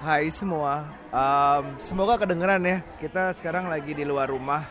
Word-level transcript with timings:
Hai 0.00 0.32
semua, 0.32 0.88
um, 1.12 1.76
semoga 1.76 2.16
kedengeran 2.24 2.64
ya. 2.64 2.80
Kita 2.96 3.36
sekarang 3.36 3.68
lagi 3.68 3.92
di 3.92 4.00
luar 4.00 4.32
rumah. 4.32 4.64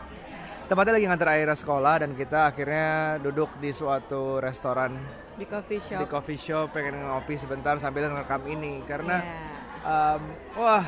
Tempatnya 0.66 0.98
lagi 0.98 1.06
ngantar 1.06 1.30
Aira 1.30 1.54
sekolah 1.54 2.02
dan 2.02 2.18
kita 2.18 2.50
akhirnya 2.50 3.14
duduk 3.22 3.46
di 3.62 3.70
suatu 3.70 4.42
restoran 4.42 4.98
di 5.38 5.46
coffee 5.46 5.78
shop. 5.86 5.98
di 6.02 6.06
coffee 6.10 6.34
shop 6.34 6.74
pengen 6.74 6.98
ngopi 7.06 7.38
sebentar 7.38 7.78
sambil 7.78 8.10
ngerekam 8.10 8.42
ini 8.50 8.82
karena 8.90 9.22
Yeah. 9.22 10.18
um, 10.18 10.22
wah 10.58 10.84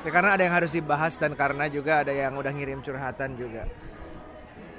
ya 0.00 0.08
karena 0.08 0.40
ada 0.40 0.42
yang 0.48 0.56
harus 0.56 0.72
dibahas 0.72 1.20
dan 1.20 1.36
karena 1.36 1.68
juga 1.68 2.00
ada 2.00 2.16
yang 2.16 2.32
udah 2.32 2.48
ngirim 2.48 2.80
curhatan 2.80 3.36
juga. 3.36 3.68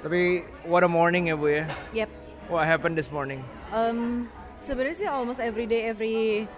Tapi 0.02 0.42
what 0.66 0.82
a 0.82 0.90
morning 0.90 1.30
ya 1.30 1.38
bu 1.38 1.62
ya. 1.62 1.64
Yep. 1.94 2.10
What 2.50 2.66
happened 2.66 2.98
this 2.98 3.14
morning? 3.14 3.46
Um, 3.70 4.26
sebenarnya 4.66 5.06
sih 5.06 5.06
almost 5.06 5.38
every 5.38 5.70
day, 5.70 5.86
every 5.86 6.50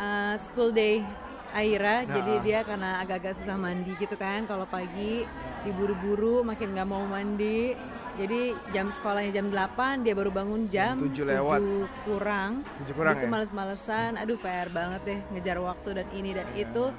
uh, 0.00 0.40
school 0.40 0.72
day 0.72 1.04
Aira, 1.52 2.02
Nah. 2.02 2.10
jadi 2.10 2.32
dia 2.40 2.60
karena 2.62 2.98
agak-agak 2.98 3.36
susah 3.36 3.54
mandi 3.54 3.92
gitu 3.94 4.16
kan. 4.16 4.44
Kalau 4.44 4.64
pagi 4.64 5.28
diburu-buru, 5.62 6.40
makin 6.42 6.72
nggak 6.72 6.88
mau 6.88 7.04
mandi. 7.04 7.76
Jadi 8.12 8.40
jam 8.70 8.88
sekolahnya 8.90 9.32
jam 9.32 9.46
8, 9.48 10.00
dia 10.00 10.12
baru 10.12 10.28
bangun 10.28 10.68
jam 10.68 10.96
Tujuh 10.98 11.24
lewat. 11.24 11.58
7 11.58 11.88
kurang. 12.04 12.52
Tujuh 12.78 12.94
kurang 12.94 13.14
Terus 13.14 13.24
ya? 13.24 13.30
males-malesan, 13.30 14.10
aduh 14.16 14.36
PR 14.36 14.68
banget 14.68 15.00
deh 15.02 15.20
ngejar 15.30 15.56
waktu 15.58 15.88
dan 15.94 16.06
ini 16.10 16.30
dan 16.32 16.48
itu. 16.52 16.92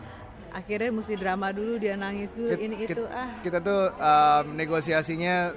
Akhirnya 0.49 0.89
mesti 0.91 1.13
drama 1.13 1.49
dulu, 1.49 1.77
dia 1.77 1.93
nangis 1.93 2.29
dulu, 2.31 2.49
Kit- 2.51 2.61
ini 2.63 2.75
kit- 2.79 2.93
itu 2.93 3.03
ah. 3.07 3.29
Kita 3.41 3.57
tuh 3.57 3.89
um, 3.91 4.45
negosiasinya 4.53 5.53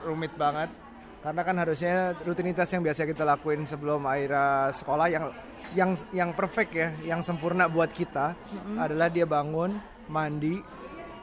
rumit 0.00 0.34
banget 0.34 0.70
karena 1.20 1.42
kan 1.44 1.56
harusnya 1.60 2.16
rutinitas 2.24 2.68
yang 2.72 2.80
biasa 2.80 3.04
kita 3.04 3.28
lakuin 3.28 3.68
sebelum 3.68 4.08
Aira 4.08 4.72
sekolah 4.72 5.06
yang 5.12 5.24
yang 5.76 5.90
yang 6.10 6.30
perfect 6.32 6.72
ya, 6.74 6.88
yang 7.04 7.20
sempurna 7.20 7.68
buat 7.70 7.92
kita 7.92 8.34
adalah 8.74 9.06
dia 9.06 9.22
bangun, 9.28 9.78
mandi, 10.10 10.58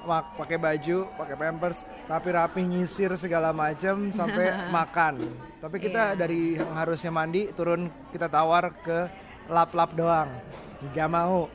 pakai 0.08 0.56
baju, 0.56 1.10
pakai 1.20 1.36
pampers, 1.36 1.84
rapi-rapi 2.08 2.64
nyisir 2.64 3.12
segala 3.20 3.52
macam 3.52 4.14
sampai 4.16 4.56
makan. 4.78 5.20
Tapi 5.59 5.78
kita 5.81 6.14
Iya. 6.14 6.16
dari 6.16 6.56
yang 6.56 6.72
harusnya 6.78 7.12
mandi 7.12 7.52
turun 7.52 7.92
kita 8.14 8.31
tawar 8.31 8.72
ke 8.86 9.09
lap-lap 9.52 9.92
doang. 9.98 10.30
Gak 10.95 11.09
mau. 11.12 11.50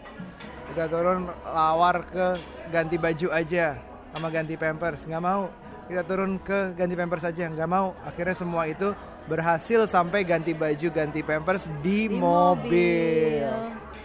Kita 0.69 0.85
turun 0.91 1.31
lawar 1.49 2.05
ke 2.11 2.27
ganti 2.69 2.97
baju 2.99 3.29
aja 3.33 3.77
sama 4.13 4.29
ganti 4.29 4.61
pampers 4.61 5.09
nggak 5.09 5.25
mau 5.25 5.49
kita 5.83 6.03
turun 6.03 6.39
ke 6.39 6.73
ganti 6.73 6.95
pampers 6.95 7.25
aja 7.25 7.49
nggak 7.49 7.69
mau 7.69 7.93
akhirnya 8.03 8.35
semua 8.35 8.65
itu 8.65 8.95
berhasil 9.23 9.87
sampai 9.87 10.23
ganti 10.23 10.51
baju 10.51 10.89
ganti 10.91 11.21
pampers 11.21 11.71
di, 11.79 12.07
Di 12.07 12.19
mobil. 12.19 13.47
mobil. 13.47 13.47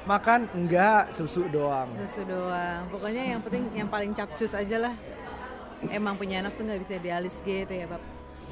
makan 0.05 0.45
enggak 0.53 1.09
susu 1.11 1.45
doang 1.49 1.89
Susu 2.05 2.21
doang. 2.23 2.85
Pokoknya 2.87 3.23
yang 3.33 3.41
penting 3.41 3.63
yang 3.73 3.87
paling 3.87 4.11
capcus 4.11 4.53
aja 4.53 4.77
lah. 4.79 4.93
Emang 5.89 6.17
punya 6.17 6.41
anak 6.41 6.53
tuh 6.53 6.65
nggak 6.65 6.81
bisa 6.83 6.95
dialis 6.97 7.33
gitu 7.41 7.69
ya, 7.71 7.85
Bab. 7.85 8.01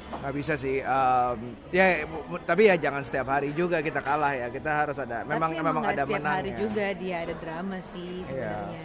nggak 0.06 0.34
bisa 0.34 0.54
sih 0.54 0.78
um, 0.86 1.38
ya 1.74 2.06
tapi 2.46 2.70
ya 2.70 2.78
jangan 2.78 3.02
setiap 3.02 3.26
hari 3.26 3.50
juga 3.50 3.82
kita 3.82 3.98
kalah 3.98 4.30
ya 4.32 4.46
kita 4.48 4.70
harus 4.70 4.94
ada 4.96 5.26
memang 5.26 5.50
Tapi 5.50 5.66
memang 5.66 5.82
ada 5.82 5.92
setiap 5.98 6.14
menang 6.14 6.34
hari 6.36 6.50
ya. 6.54 6.58
juga 6.62 6.86
dia 6.94 7.16
ada 7.26 7.34
drama 7.36 7.76
sih 7.90 8.22
sebenarnya. 8.22 8.82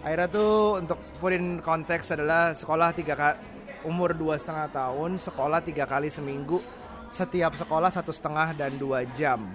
Aira 0.00 0.24
tuh 0.26 0.80
untuk 0.80 0.96
putin 1.18 1.60
konteks 1.60 2.14
adalah 2.14 2.56
sekolah 2.56 2.88
tiga 2.94 3.36
umur 3.86 4.12
dua 4.12 4.36
setengah 4.36 4.68
tahun 4.74 5.22
sekolah 5.22 5.62
tiga 5.62 5.86
kali 5.86 6.10
seminggu. 6.10 6.58
Setiap 7.06 7.54
sekolah 7.54 7.88
satu 7.94 8.10
setengah 8.10 8.50
dan 8.58 8.74
dua 8.74 9.06
jam. 9.14 9.46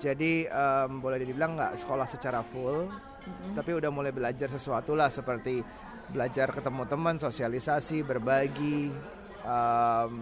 Jadi 0.00 0.48
em, 0.48 0.90
boleh 0.96 1.20
dibilang 1.20 1.56
nggak 1.56 1.76
sekolah 1.76 2.08
secara 2.08 2.40
full 2.40 2.88
tapi 3.58 3.74
udah 3.74 3.90
mulai 3.90 4.14
belajar 4.14 4.46
sesuatu 4.46 4.94
lah 4.94 5.10
seperti 5.10 5.58
belajar 6.14 6.54
ketemu 6.54 6.86
teman 6.86 7.18
sosialisasi 7.18 8.06
berbagi 8.06 8.94
em, 9.42 10.12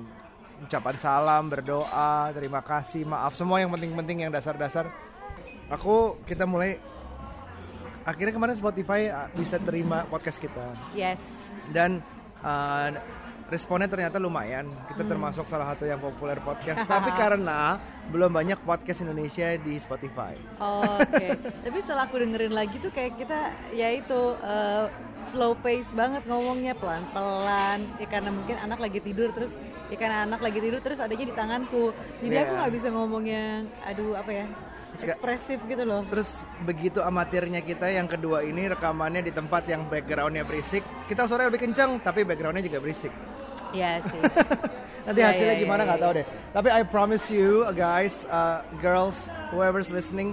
ucapan 0.64 0.96
salam 0.96 1.44
berdoa 1.52 2.32
terima 2.32 2.64
kasih 2.64 3.04
maaf 3.04 3.36
semua 3.36 3.60
yang 3.60 3.70
penting-penting 3.74 4.24
yang 4.28 4.32
dasar-dasar. 4.32 4.88
Aku 5.68 6.16
kita 6.24 6.48
mulai. 6.48 6.80
Akhirnya 8.04 8.36
kemarin 8.36 8.56
Spotify 8.56 9.08
bisa 9.32 9.56
terima 9.56 10.04
podcast 10.08 10.36
kita. 10.36 10.76
Yes. 10.92 11.16
dan 11.72 12.04
uh, 12.44 12.92
responnya 13.44 13.86
ternyata 13.86 14.16
lumayan 14.16 14.66
kita 14.88 15.04
termasuk 15.04 15.44
salah 15.44 15.72
satu 15.72 15.84
yang 15.84 16.00
populer 16.00 16.40
podcast 16.40 16.80
tapi 16.90 17.12
karena 17.12 17.76
belum 18.08 18.32
banyak 18.32 18.58
podcast 18.62 19.00
Indonesia 19.00 19.56
di 19.56 19.76
Spotify 19.76 20.32
Oke. 20.60 21.36
Tapi 21.64 21.78
setelah 21.80 22.04
aku 22.04 22.20
dengerin 22.20 22.52
lagi 22.52 22.76
tuh 22.78 22.88
kayak 22.88 23.16
kita 23.16 23.38
ya 23.72 23.88
itu 23.92 24.20
eh, 24.40 24.84
slow 25.32 25.56
pace 25.56 25.88
banget 25.92 26.20
ngomongnya 26.28 26.76
pelan-pelan. 26.76 27.80
Ya 27.96 28.06
karena 28.06 28.28
mungkin 28.28 28.60
anak 28.60 28.76
lagi 28.76 29.00
tidur 29.00 29.32
terus 29.32 29.52
ya 29.88 29.96
karena 29.96 30.28
anak 30.28 30.44
lagi 30.44 30.60
tidur 30.60 30.80
terus 30.84 31.00
adanya 31.00 31.24
di 31.24 31.34
tanganku. 31.34 31.96
Jadi 32.20 32.34
aku 32.36 32.52
Iya. 32.52 32.58
nggak 32.60 32.72
bisa 32.76 32.88
ngomong 32.92 33.24
yang 33.24 33.64
aduh 33.82 34.12
apa 34.14 34.30
ya? 34.30 34.46
Ekspresif 34.94 35.58
gitu 35.66 35.82
loh. 35.82 36.00
terus 36.06 36.38
begitu 36.62 37.02
amatirnya 37.02 37.60
kita 37.66 37.90
yang 37.90 38.06
kedua 38.06 38.46
ini 38.46 38.70
rekamannya 38.70 39.26
di 39.26 39.34
tempat 39.34 39.66
yang 39.66 39.90
backgroundnya 39.90 40.46
berisik 40.46 40.86
kita 41.10 41.26
suaranya 41.26 41.50
lebih 41.50 41.66
kencang 41.66 41.98
tapi 41.98 42.22
backgroundnya 42.22 42.62
juga 42.62 42.78
berisik 42.78 43.10
Iya 43.74 43.92
sih. 44.06 44.20
Nanti 45.06 45.20
Iya, 45.20 45.28
hasilnya 45.34 45.54
iya, 45.58 45.62
gimana 45.66 45.80
iya, 45.82 45.88
nggak 45.90 45.98
iya. 46.00 46.06
tahu 46.06 46.12
deh. 46.16 46.26
Tapi 46.54 46.68
I 46.70 46.82
promise 46.86 47.26
you 47.28 47.66
uh, 47.66 47.74
guys, 47.74 48.24
uh, 48.30 48.64
girls, 48.80 49.18
whoever's 49.52 49.92
listening, 49.92 50.32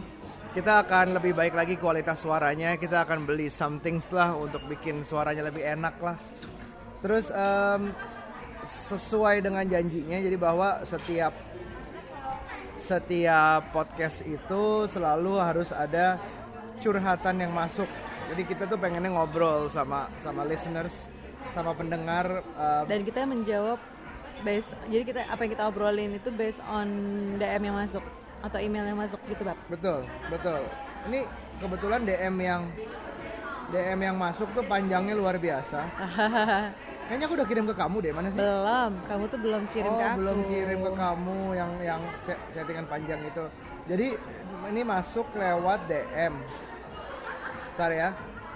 kita 0.56 0.86
akan 0.88 1.20
lebih 1.20 1.36
baik 1.36 1.58
lagi 1.58 1.76
kualitas 1.76 2.24
suaranya. 2.24 2.80
Kita 2.80 3.04
akan 3.04 3.28
beli 3.28 3.52
something 3.52 4.00
lah 4.16 4.38
untuk 4.38 4.64
bikin 4.72 5.04
suaranya 5.04 5.50
lebih 5.52 5.66
enak 5.66 6.00
lah. 6.00 6.16
Terus 7.04 7.28
um, 7.34 7.92
sesuai 8.64 9.44
dengan 9.44 9.66
janjinya, 9.66 10.22
jadi 10.22 10.38
bahwa 10.38 10.86
setiap 10.88 11.34
setiap 12.91 13.72
podcast 13.72 14.19
itu 14.28 14.63
selalu 14.91 15.40
harus 15.40 15.72
ada 15.72 16.19
curhatan 16.84 17.40
yang 17.40 17.56
masuk. 17.56 17.88
Jadi 18.31 18.44
kita 18.44 18.63
tuh 18.68 18.75
pengennya 18.75 19.16
ngobrol 19.16 19.72
sama 19.72 20.12
sama 20.19 20.44
listeners, 20.44 21.07
sama 21.56 21.72
pendengar. 21.72 22.44
uh, 22.59 22.84
Dan 22.84 23.07
kita 23.07 23.24
menjawab 23.24 23.79
based 24.44 24.72
jadi 24.91 25.03
kita 25.07 25.22
apa 25.31 25.40
yang 25.47 25.52
kita 25.56 25.63
obrolin 25.72 26.12
itu 26.19 26.29
based 26.35 26.59
on 26.68 26.88
DM 27.40 27.72
yang 27.72 27.78
masuk 27.79 28.03
atau 28.41 28.57
email 28.59 28.84
yang 28.84 29.00
masuk 29.00 29.19
gitu, 29.31 29.47
Bab. 29.47 29.56
Betul, 29.72 30.03
betul. 30.28 30.62
Ini 31.08 31.19
kebetulan 31.63 32.02
DM 32.03 32.35
yang 32.44 32.62
DM 33.72 34.00
yang 34.03 34.18
masuk 34.19 34.52
tuh 34.52 34.66
panjangnya 34.68 35.16
luar 35.16 35.40
biasa. 35.40 35.79
Kayaknya 37.12 37.28
aku 37.28 37.36
udah 37.44 37.50
kirim 37.52 37.66
ke 37.68 37.76
kamu 37.76 37.98
deh, 38.00 38.14
mana 38.16 38.28
sih? 38.32 38.40
belum, 38.40 38.92
kamu 39.04 39.24
tuh 39.28 39.40
belum 39.44 39.64
kirim 39.76 39.92
oh, 39.92 40.00
ke 40.00 40.06
aku. 40.08 40.16
belum 40.24 40.40
kirim 40.48 40.80
ke 40.80 40.92
kamu 40.96 41.38
yang 41.60 41.72
yang 41.84 42.02
chat- 42.24 42.46
chattingan 42.56 42.88
panjang 42.88 43.20
itu. 43.28 43.44
Jadi 43.84 44.08
ini 44.72 44.82
masuk 44.88 45.28
lewat 45.36 45.92
DM. 45.92 46.40
Ntar 47.76 47.92
ya. 47.92 48.10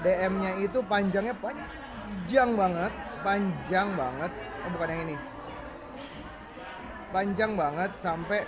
DM-nya 0.08 0.56
itu 0.64 0.80
panjangnya 0.88 1.36
panjang 1.36 2.56
banget, 2.56 2.94
panjang 3.28 3.88
banget. 3.92 4.32
Oh, 4.64 4.70
bukan 4.72 4.88
yang 4.88 5.02
ini. 5.04 5.16
Panjang 7.12 7.52
banget 7.60 7.92
sampai 8.00 8.40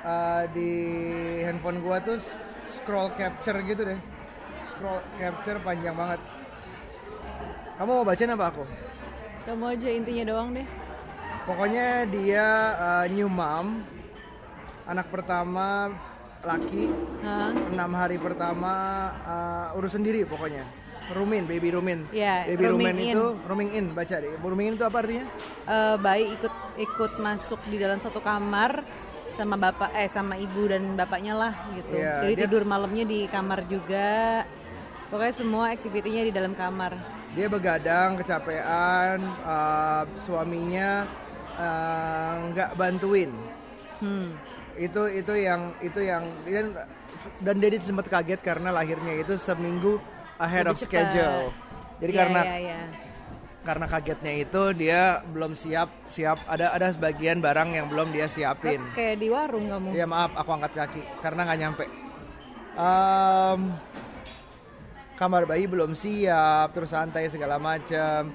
uh, 0.00 0.48
di 0.48 0.70
handphone 1.44 1.84
gua 1.84 2.00
tuh 2.00 2.16
scroll 2.72 3.12
capture 3.20 3.60
gitu 3.68 3.84
deh. 3.84 4.00
Scroll 4.72 5.04
capture 5.20 5.60
panjang 5.60 5.92
banget. 5.92 6.24
Kamu 7.76 8.00
mau 8.00 8.08
bacain 8.08 8.32
apa 8.32 8.48
aku? 8.48 8.85
Kamu 9.46 9.64
aja 9.70 9.88
intinya 9.88 10.24
doang 10.26 10.48
deh. 10.52 10.66
Pokoknya 11.46 12.10
dia 12.10 12.46
uh, 12.74 13.06
new 13.06 13.30
mom, 13.30 13.86
anak 14.82 15.06
pertama 15.06 15.94
laki, 16.42 16.90
Hah? 17.22 17.54
enam 17.70 17.90
hari 17.94 18.18
pertama 18.18 18.74
uh, 19.22 19.78
urus 19.78 19.94
sendiri 19.94 20.26
pokoknya. 20.26 20.66
Rumin, 21.14 21.46
baby 21.46 21.70
Rumin. 21.70 22.02
Iya, 22.10 22.50
baby 22.50 22.66
Rumin 22.66 22.96
in. 22.98 23.14
itu 23.14 23.24
rooming 23.46 23.70
in, 23.78 23.86
baca 23.94 24.18
deh. 24.18 24.34
Rooming 24.42 24.66
in 24.66 24.74
itu 24.74 24.82
apa 24.82 25.06
artinya? 25.06 25.22
Eh, 25.70 25.96
bayi 26.02 26.34
ikut 26.34 26.54
ikut 26.82 27.12
masuk 27.22 27.62
di 27.70 27.78
dalam 27.78 28.02
satu 28.02 28.18
kamar 28.18 28.82
sama 29.38 29.54
bapak 29.54 29.94
eh 29.94 30.10
sama 30.10 30.34
ibu 30.34 30.66
dan 30.66 30.98
bapaknya 30.98 31.38
lah 31.38 31.54
gitu. 31.78 31.94
Iya, 31.94 32.26
Jadi 32.26 32.34
dia- 32.34 32.42
tidur 32.50 32.66
malamnya 32.66 33.06
di 33.06 33.30
kamar 33.30 33.62
juga. 33.70 34.42
Pokoknya 35.06 35.34
semua 35.38 35.70
aktivitinya 35.70 36.26
di 36.26 36.32
dalam 36.34 36.58
kamar. 36.58 36.98
Dia 37.36 37.52
begadang, 37.52 38.16
kecapean, 38.16 39.20
uh, 39.44 40.08
suaminya 40.24 41.04
uh, 41.54 42.32
nggak 42.48 42.70
bantuin. 42.74 43.28
Hmm. 44.00 44.32
Itu 44.76 45.04
itu 45.08 45.32
yang 45.36 45.76
itu 45.84 46.00
yang 46.00 46.24
dan 46.48 46.66
dan 47.44 47.56
Dedi 47.60 47.76
sempat 47.76 48.08
kaget 48.08 48.40
karena 48.40 48.72
lahirnya 48.72 49.20
itu 49.20 49.36
seminggu 49.36 50.00
ahead 50.40 50.64
Lebih 50.64 50.72
of 50.72 50.78
cepat. 50.80 50.88
schedule. 50.88 51.44
Jadi 51.96 52.12
Iya, 52.12 52.20
karena 52.24 52.40
iya, 52.44 52.56
iya. 52.60 52.80
karena 53.64 53.86
kagetnya 53.88 54.32
itu 54.36 54.62
dia 54.72 55.00
belum 55.26 55.52
siap 55.56 55.88
siap 56.08 56.38
ada 56.44 56.72
ada 56.72 56.92
sebagian 56.92 57.40
barang 57.40 57.72
yang 57.72 57.86
belum 57.88 58.12
dia 58.12 58.28
siapin. 58.28 58.80
Kayak 58.92 59.16
di 59.16 59.28
warung 59.28 59.68
kamu. 59.68 59.92
Ya 59.92 60.04
maaf 60.04 60.32
aku 60.36 60.50
angkat 60.56 60.72
kaki 60.72 61.02
karena 61.20 61.40
nggak 61.44 61.60
nyampe. 61.60 61.84
Em, 62.76 63.60
kamar 65.16 65.48
bayi 65.48 65.64
belum 65.64 65.96
siap, 65.96 66.76
terus 66.76 66.92
santai 66.92 67.32
segala 67.32 67.56
macam. 67.56 68.30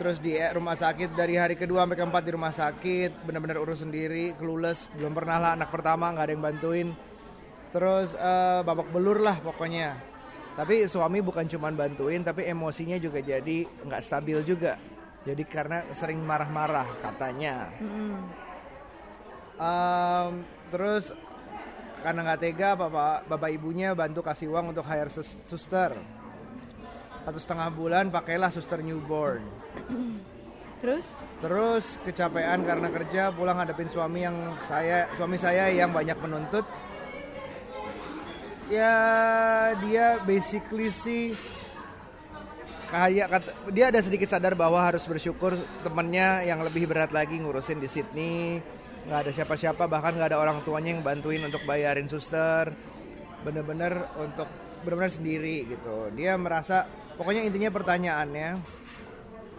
Terus 0.00 0.16
di 0.16 0.32
rumah 0.56 0.80
sakit 0.80 1.12
dari 1.12 1.36
hari 1.36 1.60
kedua 1.60 1.84
sampai 1.84 1.98
keempat 2.00 2.22
di 2.24 2.32
rumah 2.32 2.54
sakit, 2.56 3.20
benar-benar 3.28 3.60
urus 3.60 3.84
sendiri, 3.84 4.32
clueless, 4.40 4.88
belum 4.96 5.12
pernah 5.12 5.36
lah 5.36 5.50
anak 5.60 5.68
pertama 5.68 6.08
nggak 6.16 6.24
ada 6.24 6.32
yang 6.32 6.44
bantuin. 6.46 6.88
Terus 7.68 8.16
eh, 8.16 8.60
babak 8.64 8.88
belur 8.88 9.20
lah 9.20 9.36
pokoknya. 9.44 10.00
Tapi 10.56 10.88
suami 10.88 11.20
bukan 11.20 11.44
cuma 11.52 11.68
bantuin, 11.68 12.24
tapi 12.24 12.48
emosinya 12.48 12.96
juga 12.96 13.20
jadi 13.20 13.68
nggak 13.84 14.00
stabil 14.00 14.40
juga. 14.40 14.80
Jadi 15.20 15.44
karena 15.44 15.84
sering 15.92 16.24
marah-marah 16.24 16.88
katanya. 17.04 17.68
Mm-mm. 17.76 18.16
Em, 19.60 20.32
terus 20.72 21.12
karena 22.00 22.20
nggak 22.24 22.40
tega 22.40 22.70
bapak 22.76 23.28
bapak 23.28 23.50
ibunya 23.52 23.92
bantu 23.92 24.24
kasih 24.24 24.50
uang 24.52 24.72
untuk 24.72 24.84
hire 24.84 25.12
sus- 25.12 25.36
suster. 25.46 25.94
Satu 27.20 27.38
setengah 27.38 27.68
bulan 27.70 28.08
pakailah 28.08 28.48
suster 28.48 28.80
newborn. 28.80 29.44
Terus? 30.80 31.04
terus 31.40 31.96
kecapean 32.04 32.64
karena 32.68 32.88
kerja 32.92 33.32
pulang 33.32 33.56
hadapin 33.56 33.88
suami 33.88 34.24
yang 34.24 34.36
saya 34.68 35.08
suami 35.16 35.36
saya 35.40 35.68
yang 35.72 35.92
banyak 35.92 36.16
menuntut. 36.20 36.64
Ya 38.72 38.94
dia 39.84 40.20
basically 40.24 40.88
sih 40.92 41.36
kayak 42.88 43.44
dia 43.70 43.92
ada 43.92 44.00
sedikit 44.02 44.28
sadar 44.28 44.56
bahwa 44.56 44.80
harus 44.82 45.04
bersyukur 45.06 45.54
temennya 45.84 46.42
yang 46.48 46.60
lebih 46.64 46.88
berat 46.90 47.12
lagi 47.12 47.38
ngurusin 47.38 47.78
di 47.78 47.88
Sydney 47.88 48.60
nggak 49.08 49.18
ada 49.26 49.30
siapa-siapa 49.32 49.84
bahkan 49.88 50.16
nggak 50.16 50.34
ada 50.34 50.38
orang 50.40 50.60
tuanya 50.64 50.96
yang 50.96 51.02
bantuin 51.04 51.40
untuk 51.44 51.62
bayarin 51.64 52.08
suster 52.10 52.72
bener-bener 53.40 54.04
untuk 54.20 54.48
bener-bener 54.84 55.12
sendiri 55.12 55.56
gitu 55.68 56.12
dia 56.12 56.36
merasa 56.36 56.84
pokoknya 57.16 57.44
intinya 57.44 57.72
pertanyaannya 57.72 58.48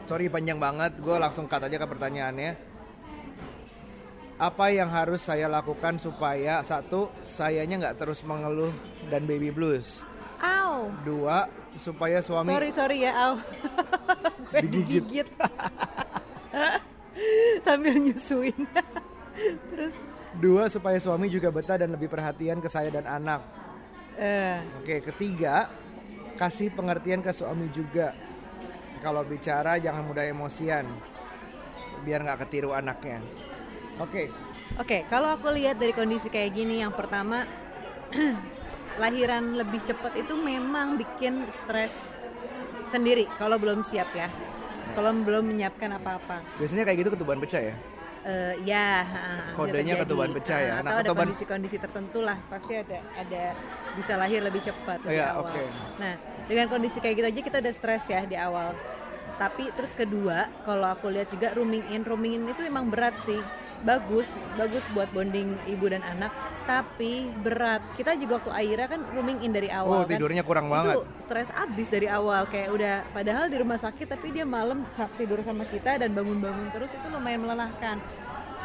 sorry 0.06 0.30
panjang 0.30 0.62
banget 0.62 0.98
gue 1.02 1.16
langsung 1.18 1.50
cut 1.50 1.66
aja 1.66 1.78
ke 1.78 1.88
pertanyaannya 1.90 2.52
apa 4.42 4.66
yang 4.74 4.90
harus 4.90 5.22
saya 5.22 5.46
lakukan 5.46 6.02
supaya 6.02 6.66
satu 6.66 7.14
sayanya 7.22 7.78
nggak 7.86 7.98
terus 8.02 8.26
mengeluh 8.26 8.74
dan 9.10 9.26
baby 9.30 9.54
blues 9.54 10.02
Ow. 10.42 10.90
dua 11.06 11.46
supaya 11.78 12.20
suami 12.20 12.50
Sorry 12.52 12.72
sorry 12.74 12.98
ya, 13.06 13.14
Au. 13.16 13.34
Gue 14.52 14.68
Digigit. 14.68 15.04
digigit. 15.08 15.30
Sambil 17.64 17.96
nyusuin. 18.04 18.68
Terus? 19.72 19.96
Dua 20.38 20.72
supaya 20.72 20.96
suami 20.98 21.28
juga 21.28 21.52
betah 21.52 21.76
dan 21.76 21.92
lebih 21.92 22.08
perhatian 22.08 22.64
ke 22.64 22.70
saya 22.72 22.88
dan 22.88 23.04
anak. 23.04 23.44
Eh. 24.16 24.60
Oke 24.80 25.04
ketiga 25.12 25.68
kasih 26.40 26.72
pengertian 26.72 27.20
ke 27.20 27.32
suami 27.36 27.68
juga. 27.70 28.16
Kalau 29.02 29.26
bicara 29.26 29.82
jangan 29.82 30.06
mudah 30.06 30.24
emosian 30.30 30.86
biar 32.06 32.26
nggak 32.26 32.48
ketiru 32.48 32.74
anaknya. 32.74 33.22
Oke. 34.02 34.34
Oke, 34.80 35.06
kalau 35.12 35.30
aku 35.36 35.54
lihat 35.54 35.78
dari 35.78 35.94
kondisi 35.94 36.32
kayak 36.32 36.56
gini, 36.56 36.82
yang 36.82 36.96
pertama 36.96 37.46
lahiran 39.04 39.58
lebih 39.58 39.84
cepat 39.86 40.16
itu 40.18 40.34
memang 40.34 40.98
bikin 40.98 41.46
stres 41.62 41.94
sendiri 42.90 43.28
kalau 43.38 43.60
belum 43.62 43.86
siap 43.90 44.10
ya. 44.16 44.32
Kalau 44.92 45.16
belum 45.16 45.56
menyiapkan 45.56 45.88
apa-apa. 45.96 46.44
biasanya 46.60 46.84
kayak 46.84 46.98
gitu 47.06 47.10
ketuban 47.16 47.40
pecah 47.40 47.64
ya 47.64 47.76
Eh, 48.22 48.54
ya, 48.70 49.02
Kodenya 49.58 49.98
ketuban 49.98 50.30
pecah 50.30 50.60
ya. 50.62 50.72
Ah, 50.78 50.86
Nah, 50.86 50.94
atau 50.94 50.94
ada 50.94 51.02
ketuban- 51.02 51.26
kondisi-kondisi 51.34 51.78
tertentu 51.82 52.20
lah, 52.22 52.38
pasti 52.46 52.74
ada 52.78 53.02
ada 53.18 53.44
bisa 53.98 54.14
lahir 54.14 54.46
lebih 54.46 54.62
cepat 54.62 55.02
lebih 55.02 55.18
Iya, 55.18 55.28
awal. 55.34 55.50
oke. 55.50 55.64
Nah, 55.98 56.14
dengan 56.46 56.68
kondisi 56.70 56.98
kayak 57.02 57.16
gitu 57.18 57.28
aja 57.28 57.42
kita 57.42 57.58
udah 57.66 57.74
stres 57.74 58.04
ya 58.06 58.22
di 58.22 58.38
awal. 58.38 58.78
Tapi 59.42 59.74
terus 59.74 59.90
kedua, 59.98 60.54
kalau 60.62 60.86
aku 60.86 61.10
lihat 61.10 61.34
juga 61.34 61.50
rooming 61.58 61.82
in, 61.90 62.06
rooming 62.06 62.38
in 62.38 62.46
itu 62.46 62.62
emang 62.62 62.94
berat 62.94 63.18
sih. 63.26 63.42
Bagus, 63.82 64.30
bagus 64.54 64.86
buat 64.94 65.10
bonding 65.10 65.58
ibu 65.66 65.90
dan 65.90 66.06
anak, 66.06 66.30
tapi 66.70 67.34
berat. 67.42 67.82
Kita 67.98 68.14
juga 68.14 68.38
waktu 68.38 68.52
Aira 68.54 68.86
kan 68.86 69.02
rooming 69.10 69.42
in 69.42 69.50
dari 69.50 69.74
oh 69.74 69.90
awal 69.90 70.06
kan. 70.06 70.14
tidurnya 70.14 70.46
kurang 70.46 70.70
banget 70.70 71.02
Itu 71.02 71.26
stres 71.26 71.50
abis 71.50 71.88
dari 71.90 72.06
awal 72.06 72.46
kayak 72.46 72.70
udah 72.70 72.96
padahal 73.10 73.50
di 73.50 73.58
rumah 73.58 73.80
sakit 73.82 74.06
tapi 74.06 74.36
dia 74.36 74.46
malam 74.46 74.86
tidur 75.18 75.42
sama 75.42 75.66
kita 75.66 75.98
dan 75.98 76.14
bangun-bangun 76.14 76.70
terus 76.70 76.94
itu 76.94 77.08
lumayan 77.10 77.42
melelahkan. 77.42 77.98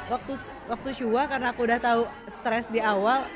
Waktu 0.07 0.33
waktu 0.67 0.89
Shua 0.93 1.27
karena 1.27 1.51
aku 1.51 1.61
udah 1.63 1.79
tahu 1.79 2.03
stres 2.33 2.67
di 2.67 2.79
awal 2.79 3.27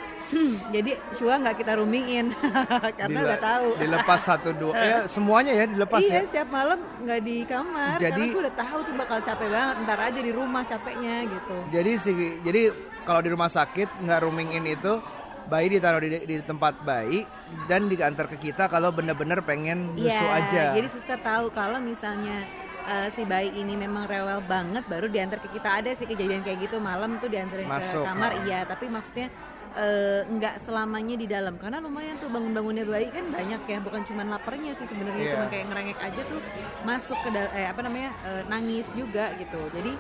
jadi 0.70 0.94
Shua 1.19 1.34
nggak 1.37 1.58
kita 1.58 1.75
rooming 1.75 2.06
in 2.08 2.26
karena 2.99 3.11
Dile- 3.12 3.26
udah 3.26 3.40
tahu. 3.40 3.67
dilepas 3.76 4.20
satu 4.20 4.50
dua 4.52 4.75
ya 4.87 4.99
semuanya 5.05 5.50
ya 5.52 5.67
dilepas 5.67 5.99
iya, 6.00 6.14
ya 6.17 6.22
setiap 6.25 6.49
malam 6.49 6.78
nggak 7.02 7.20
di 7.20 7.37
kamar 7.43 7.99
Jadi- 7.99 8.14
karena 8.14 8.31
aku 8.31 8.40
udah 8.40 8.55
tahu 8.56 8.78
tuh 8.81 8.94
bakal 8.94 9.19
capek 9.20 9.49
banget 9.49 9.76
ntar 9.82 9.99
aja 10.00 10.20
di 10.20 10.31
rumah 10.31 10.62
capeknya 10.62 11.14
gitu. 11.26 11.55
jadi 11.69 11.93
sih 11.96 12.14
jadi 12.40 12.62
kalau 13.02 13.20
di 13.20 13.31
rumah 13.31 13.50
sakit 13.50 13.88
nggak 13.99 14.19
rooming 14.22 14.55
in 14.55 14.70
itu 14.70 15.02
bayi 15.43 15.67
ditaruh 15.69 15.99
di, 15.99 16.08
di 16.22 16.37
tempat 16.40 16.78
bayi 16.81 17.26
dan 17.67 17.90
diantar 17.90 18.31
ke 18.31 18.38
kita 18.38 18.70
kalau 18.70 18.94
bener-bener 18.94 19.43
pengen 19.43 19.99
nyusu 19.99 20.14
Iya, 20.22 20.38
aja 20.38 20.64
Jadi 20.78 20.87
suster 20.87 21.19
tahu 21.19 21.50
kalau 21.50 21.82
misalnya 21.82 22.38
eh, 22.87 23.09
si 23.12 23.23
bayi 23.29 23.53
ini 23.53 23.75
memang 23.77 24.06
rewel 24.09 24.41
banget 24.44 24.85
baru 24.87 25.06
diantar 25.11 25.38
ke 25.43 25.49
kita 25.53 25.69
ada 25.82 25.91
sih 25.93 26.06
kejadian 26.09 26.41
kayak 26.41 26.69
gitu 26.69 26.77
malam 26.81 27.19
tuh 27.19 27.29
diantarin 27.29 27.69
Masuk, 27.69 28.05
ke 28.05 28.09
kamar 28.09 28.31
ah. 28.32 28.43
iya 28.47 28.59
tapi 28.65 28.87
maksudnya 28.88 29.29
eh, 29.77 30.21
nggak 30.27 30.55
selamanya 30.65 31.17
di 31.19 31.27
dalam 31.29 31.55
karena 31.61 31.79
lumayan 31.79 32.17
tuh 32.19 32.29
bangun-bangunnya 32.32 32.85
bayi 32.88 33.09
kan 33.12 33.25
banyak 33.29 33.61
ya 33.67 33.79
bukan 33.82 34.00
cuma 34.06 34.23
laparnya 34.27 34.73
sih 34.79 34.87
sebenarnya 34.88 35.25
Iya. 35.25 35.32
cuma 35.37 35.47
kayak 35.53 35.67
ngerengek 35.71 35.99
aja 36.00 36.21
tuh 36.27 36.41
masuk 36.87 37.19
ke 37.25 37.29
eh, 37.35 37.67
apa 37.69 37.81
namanya 37.85 38.11
eh, 38.25 38.43
nangis 38.49 38.87
juga 38.97 39.35
gitu 39.37 39.61
jadi 39.75 39.93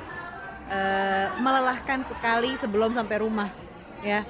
eh, 0.70 1.26
melelahkan 1.38 2.06
sekali 2.08 2.56
sebelum 2.58 2.96
sampai 2.96 3.16
rumah 3.20 3.50
ya 4.00 4.24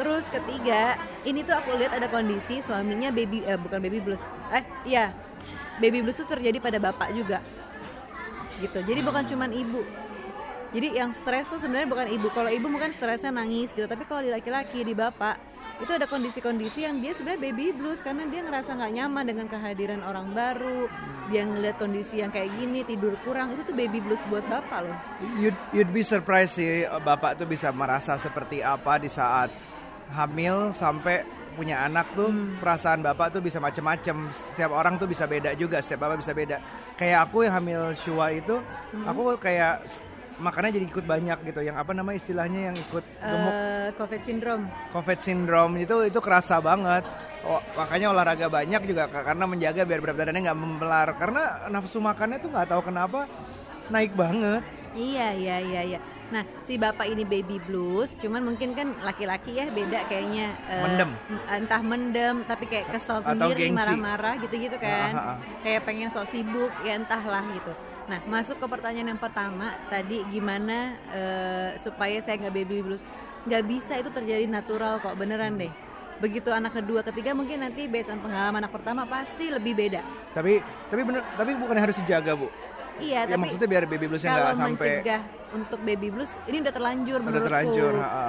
Terus 0.00 0.24
ketiga, 0.32 0.96
ini 1.22 1.44
tuh 1.44 1.52
aku 1.52 1.76
lihat 1.76 1.92
ada 1.92 2.08
kondisi 2.08 2.64
suaminya 2.64 3.12
baby 3.12 3.44
eh 3.44 3.60
bukan 3.60 3.78
baby 3.78 4.00
blues. 4.00 4.22
Eh 4.50 4.64
iya. 4.88 5.12
Baby 5.80 6.00
blues 6.04 6.16
tuh 6.16 6.28
terjadi 6.28 6.58
pada 6.62 6.78
bapak 6.80 7.12
juga. 7.12 7.44
Gitu. 8.62 8.78
Jadi 8.78 9.00
bukan 9.02 9.26
cuman 9.26 9.50
ibu. 9.50 9.82
Jadi 10.72 10.96
yang 10.96 11.12
stres 11.12 11.52
tuh 11.52 11.60
sebenarnya 11.60 11.88
bukan 11.90 12.08
ibu. 12.08 12.32
Kalau 12.32 12.48
ibu 12.48 12.64
mungkin 12.70 12.96
stresnya 12.96 13.28
nangis 13.28 13.76
gitu, 13.76 13.84
tapi 13.84 14.08
kalau 14.08 14.24
di 14.24 14.32
laki-laki 14.32 14.80
di 14.80 14.96
bapak 14.96 15.36
itu 15.84 15.92
ada 15.92 16.06
kondisi-kondisi 16.08 16.86
yang 16.86 17.02
dia 17.02 17.12
sebenarnya 17.12 17.42
baby 17.50 17.74
blues 17.74 18.00
karena 18.00 18.24
dia 18.30 18.40
ngerasa 18.40 18.78
nggak 18.78 18.92
nyaman 18.96 19.24
dengan 19.28 19.46
kehadiran 19.52 20.00
orang 20.00 20.32
baru. 20.32 20.88
Dia 21.28 21.44
ngeliat 21.44 21.76
kondisi 21.76 22.24
yang 22.24 22.32
kayak 22.32 22.56
gini, 22.56 22.88
tidur 22.88 23.18
kurang, 23.20 23.52
itu 23.52 23.68
tuh 23.68 23.76
baby 23.76 24.00
blues 24.00 24.20
buat 24.32 24.44
bapak 24.48 24.80
loh. 24.88 24.96
you'd, 25.36 25.56
you'd 25.76 25.92
be 25.92 26.00
surprised 26.00 26.56
sih 26.56 26.88
bapak 26.88 27.36
tuh 27.36 27.44
bisa 27.44 27.68
merasa 27.68 28.16
seperti 28.16 28.64
apa 28.64 28.96
di 28.96 29.12
saat 29.12 29.52
hamil 30.12 30.72
sampai 30.72 31.41
punya 31.52 31.82
anak 31.82 32.06
tuh 32.12 32.28
Hmm. 32.28 32.56
perasaan 32.56 33.00
bapak 33.00 33.30
tuh 33.30 33.40
bisa 33.40 33.56
macem-macem 33.56 34.16
setiap 34.30 34.70
orang 34.70 34.96
tuh 34.96 35.06
bisa 35.06 35.24
beda 35.24 35.52
juga 35.54 35.78
setiap 35.78 36.04
bapak 36.04 36.18
bisa 36.18 36.32
beda 36.32 36.56
kayak 36.94 37.18
aku 37.24 37.44
yang 37.44 37.54
hamil 37.54 37.82
Shua 37.94 38.30
itu 38.30 38.56
Hmm. 38.58 39.04
aku 39.04 39.36
kayak 39.36 39.84
makannya 40.34 40.74
jadi 40.74 40.86
ikut 40.88 41.04
banyak 41.04 41.38
gitu 41.44 41.60
yang 41.60 41.76
apa 41.76 41.92
nama 41.92 42.10
istilahnya 42.10 42.72
yang 42.72 42.76
ikut 42.76 43.04
gemuk 43.04 43.52
Eh, 43.52 43.88
COVID 43.92 44.20
syndrome. 44.22 44.64
COVID 44.90 45.18
syndrome 45.20 45.74
itu 45.76 45.96
itu 46.02 46.18
kerasa 46.18 46.58
banget. 46.58 47.04
Oh, 47.42 47.58
makanya 47.74 48.10
olahraga 48.10 48.46
banyak 48.46 48.82
juga 48.84 49.06
ka- 49.06 49.22
karena 49.22 49.44
menjaga 49.44 49.82
biar 49.82 49.98
berat 49.98 50.16
badannya 50.16 50.42
nggak 50.42 50.58
membelar. 50.58 51.08
Karena 51.14 51.42
nafsu 51.68 51.98
makannya 51.98 52.38
tuh 52.38 52.48
nggak 52.48 52.68
tahu 52.68 52.82
kenapa 52.82 53.26
naik 53.88 54.14
banget. 54.14 54.62
Iya 54.92 55.26
iya 55.32 55.56
iya 55.58 55.80
iya. 55.84 55.98
Nah 56.32 56.42
si 56.64 56.80
bapak 56.80 57.04
ini 57.12 57.28
baby 57.28 57.60
blues, 57.60 58.16
cuman 58.16 58.40
mungkin 58.40 58.72
kan 58.72 58.96
laki-laki 59.04 59.52
ya 59.52 59.68
beda 59.68 60.08
kayaknya. 60.08 60.56
Mendem. 60.80 61.10
Entah 61.44 61.82
mendem, 61.84 62.36
tapi 62.48 62.64
kayak 62.64 62.88
kesel 62.88 63.20
Atau 63.20 63.52
sendiri, 63.52 63.68
marah-marah 63.68 64.40
gitu-gitu 64.40 64.80
kan. 64.80 65.12
Ah, 65.12 65.20
ah, 65.20 65.28
ah. 65.36 65.36
Kayak 65.60 65.84
pengen 65.84 66.08
sok 66.08 66.32
sibuk, 66.32 66.72
ya 66.82 66.96
entahlah 66.96 67.44
gitu. 67.52 67.72
Nah 68.08 68.18
masuk 68.26 68.56
ke 68.58 68.66
pertanyaan 68.66 69.14
yang 69.14 69.20
pertama 69.20 69.76
tadi 69.86 70.24
gimana 70.32 70.96
eh, 71.12 71.70
supaya 71.84 72.18
saya 72.24 72.40
nggak 72.40 72.54
baby 72.56 72.80
blues? 72.80 73.04
Nggak 73.44 73.62
bisa 73.68 73.92
itu 74.00 74.08
terjadi 74.08 74.48
natural 74.48 74.98
kok 75.04 75.14
beneran 75.14 75.60
deh. 75.60 75.70
Begitu 76.22 76.54
anak 76.54 76.78
kedua, 76.78 77.02
ketiga 77.02 77.34
mungkin 77.34 77.66
nanti 77.66 77.90
based 77.90 78.08
on 78.08 78.22
pengalaman 78.22 78.62
anak 78.62 78.72
pertama 78.72 79.02
pasti 79.04 79.50
lebih 79.50 79.74
beda. 79.74 80.00
Tapi 80.32 80.62
tapi 80.88 81.02
bener 81.02 81.22
tapi 81.36 81.52
bukan 81.58 81.76
harus 81.76 81.98
dijaga 82.00 82.38
bu. 82.38 82.48
Iya, 82.98 83.20
Ya 83.24 83.30
tapi 83.30 83.40
maksudnya 83.40 83.68
biar 83.68 83.84
baby 83.86 84.06
bluesnya 84.06 84.30
nggak 84.30 84.54
sampai 84.54 84.88
mencegah 84.90 85.22
untuk 85.52 85.78
baby 85.80 86.08
blues 86.08 86.32
ini 86.44 86.56
udah 86.60 86.72
terlanjur 86.72 87.18
udah 87.18 87.24
menurutku. 87.24 87.48
terlanjur. 87.48 87.94
ha, 87.96 88.08
ha. 88.08 88.26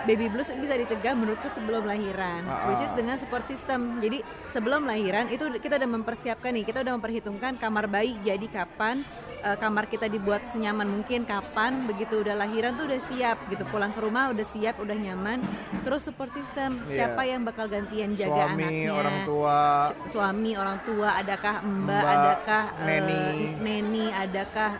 Baby 0.00 0.30
blues 0.30 0.48
bisa 0.48 0.74
dicegah 0.78 1.12
menurutku 1.12 1.50
sebelum 1.50 1.82
lahiran, 1.82 2.46
Ah, 2.46 2.70
which 2.70 2.80
is 2.80 2.88
ah. 2.88 2.96
dengan 2.96 3.18
support 3.18 3.44
system. 3.44 3.98
Jadi 3.98 4.22
sebelum 4.48 4.86
lahiran 4.86 5.26
itu 5.28 5.50
kita 5.58 5.76
udah 5.76 5.90
mempersiapkan 5.90 6.54
nih, 6.54 6.64
kita 6.64 6.80
udah 6.80 6.94
memperhitungkan 6.94 7.58
kamar 7.58 7.84
bayi 7.84 8.14
jadi 8.22 8.46
kapan, 8.46 9.02
eh, 9.42 9.56
kamar 9.56 9.84
kita 9.86 10.06
dibuat 10.06 10.44
senyaman 10.50 10.86
mungkin 10.86 11.24
kapan 11.24 11.84
begitu 11.84 12.20
udah 12.20 12.36
lahiran 12.36 12.72
tuh 12.74 12.84
udah 12.84 13.00
siap 13.06 13.36
gitu 13.46 13.64
pulang 13.66 13.90
ke 13.90 13.98
rumah 13.98 14.28
udah 14.28 14.46
siap 14.46 14.76
udah 14.76 14.94
nyaman 14.94 15.40
terus 15.80 16.02
support 16.02 16.30
system 16.30 16.76
Iya. 16.82 17.08
siapa 17.08 17.22
yang 17.22 17.42
bakal 17.42 17.66
gantian 17.66 18.12
jaga 18.12 18.46
Suami, 18.46 18.62
anaknya 18.62 18.90
orang 18.90 19.16
tua. 19.24 19.58
Su- 19.86 19.98
suami 20.12 20.52
orang 20.54 20.78
tua 20.82 21.08
adakah 21.16 21.54
mbak, 21.60 22.00
Mbak, 22.00 22.12
adakah 22.12 22.62
eh, 22.70 22.86
neni. 22.86 23.22
neni 23.58 24.06
adakah 24.10 24.70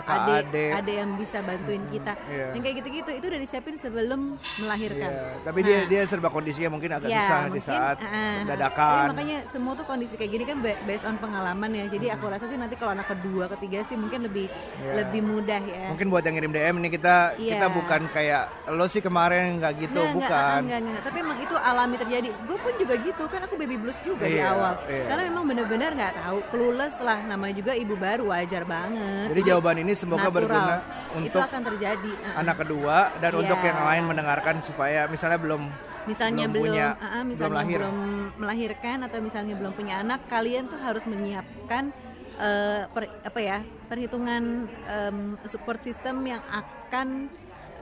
adik 0.00 0.44
adek. 0.44 0.70
adek 0.74 0.94
yang 0.96 1.10
bisa 1.14 1.38
bantuin 1.40 1.82
kita 1.88 2.12
iya. 2.26 2.46
yang 2.52 2.62
kayak 2.62 2.76
gitu-gitu 2.78 3.10
itu 3.12 3.26
udah 3.26 3.40
disiapin 3.40 3.76
sebelum 3.76 4.20
melahirkan 4.58 5.10
Iya, 5.10 5.24
tapi 5.42 5.58
dia 5.62 5.78
Nah. 5.78 5.88
dia 5.88 6.02
serba 6.04 6.28
kondisinya 6.28 6.70
mungkin 6.70 6.90
agak 6.92 7.08
Ya, 7.08 7.20
susah 7.20 7.38
di 7.40 7.46
mungkin, 7.50 7.62
saat 7.64 7.96
ah, 7.96 8.06
ah. 8.06 8.36
dadakan. 8.44 9.04
Makanya 9.10 9.38
semua 9.48 9.72
tuh 9.72 9.86
kondisi 9.86 10.14
kayak 10.14 10.30
gini 10.30 10.44
kan 10.44 10.58
ba- 10.58 10.80
based 10.82 11.02
on 11.02 11.16
pengalaman 11.16 11.70
ya. 11.70 11.84
Jadi 11.88 12.06
aku 12.10 12.24
rasa 12.26 12.44
sih 12.44 12.54
nanti 12.54 12.74
kalau 12.74 12.92
anak 12.92 13.08
kedua, 13.08 13.48
ketiga 13.48 13.80
sih 13.82 13.96
mungkin 14.10 14.26
lebih 14.26 14.46
Iya. 14.50 14.92
lebih 14.98 15.20
mudah 15.22 15.60
ya. 15.62 15.86
Mungkin 15.94 16.06
buat 16.10 16.22
yang 16.26 16.34
ngirim 16.34 16.50
DM 16.50 16.74
ini 16.82 16.88
kita 16.90 17.16
Iya. 17.38 17.52
kita 17.54 17.66
bukan 17.70 18.00
kayak 18.10 18.42
lo 18.66 18.86
sih 18.90 18.98
kemarin 18.98 19.62
nggak 19.62 19.72
gitu, 19.78 20.02
Nggak, 20.02 20.16
bukan. 20.18 20.60
Enggak, 20.66 20.80
enggak, 20.82 21.02
Tapi 21.06 21.16
emang 21.22 21.38
itu 21.38 21.54
alami 21.54 21.94
terjadi. 21.96 22.28
Gue 22.42 22.58
pun 22.58 22.72
juga 22.74 22.94
gitu 22.98 23.22
kan 23.30 23.40
aku 23.46 23.54
baby 23.54 23.76
blues 23.78 23.98
juga 24.02 24.24
di 24.26 24.34
Iya, 24.34 24.50
awal. 24.50 24.74
iya. 24.90 25.04
Karena 25.06 25.22
memang 25.30 25.44
benar-benar 25.46 25.90
nggak 25.94 26.12
tahu, 26.18 26.38
clueless 26.50 26.96
lah. 26.98 27.18
Namanya 27.22 27.54
juga 27.54 27.72
ibu 27.78 27.94
baru 27.94 28.24
wajar 28.26 28.62
banget. 28.66 29.26
Jadi 29.30 29.40
jawaban 29.46 29.76
ini 29.78 29.92
semoga 29.94 30.26
Natural. 30.26 30.34
berguna 30.34 30.74
itu 30.74 31.16
untuk 31.22 31.42
akan 31.46 31.62
terjadi. 31.62 32.12
Anak 32.34 32.56
kedua 32.58 32.96
dan 33.22 33.30
Iya. 33.30 33.38
untuk 33.38 33.60
yang 33.62 33.78
lain 33.78 34.02
mendengarkan 34.10 34.56
supaya 34.58 35.06
misalnya 35.06 35.38
belum 35.38 35.62
misalnya 36.00 36.48
belum 36.48 36.52
belum, 36.56 36.64
punya 36.66 36.86
belum 36.96 37.24
misalnya 37.30 37.54
lahir. 37.54 37.78
belum 37.78 37.98
melahirkan 38.40 38.98
atau 39.04 39.18
misalnya 39.20 39.54
belum 39.54 39.72
punya 39.76 39.94
anak, 40.00 40.20
kalian 40.26 40.64
tuh 40.66 40.80
harus 40.80 41.04
menyiapkan 41.04 41.92
eh, 42.40 42.82
per- 42.88 43.12
apa 43.22 43.40
ya 43.40 43.58
perhitungan 43.86 44.66
em, 44.88 45.18
support 45.44 45.84
system 45.84 46.24
yang 46.24 46.42
akan 46.48 47.28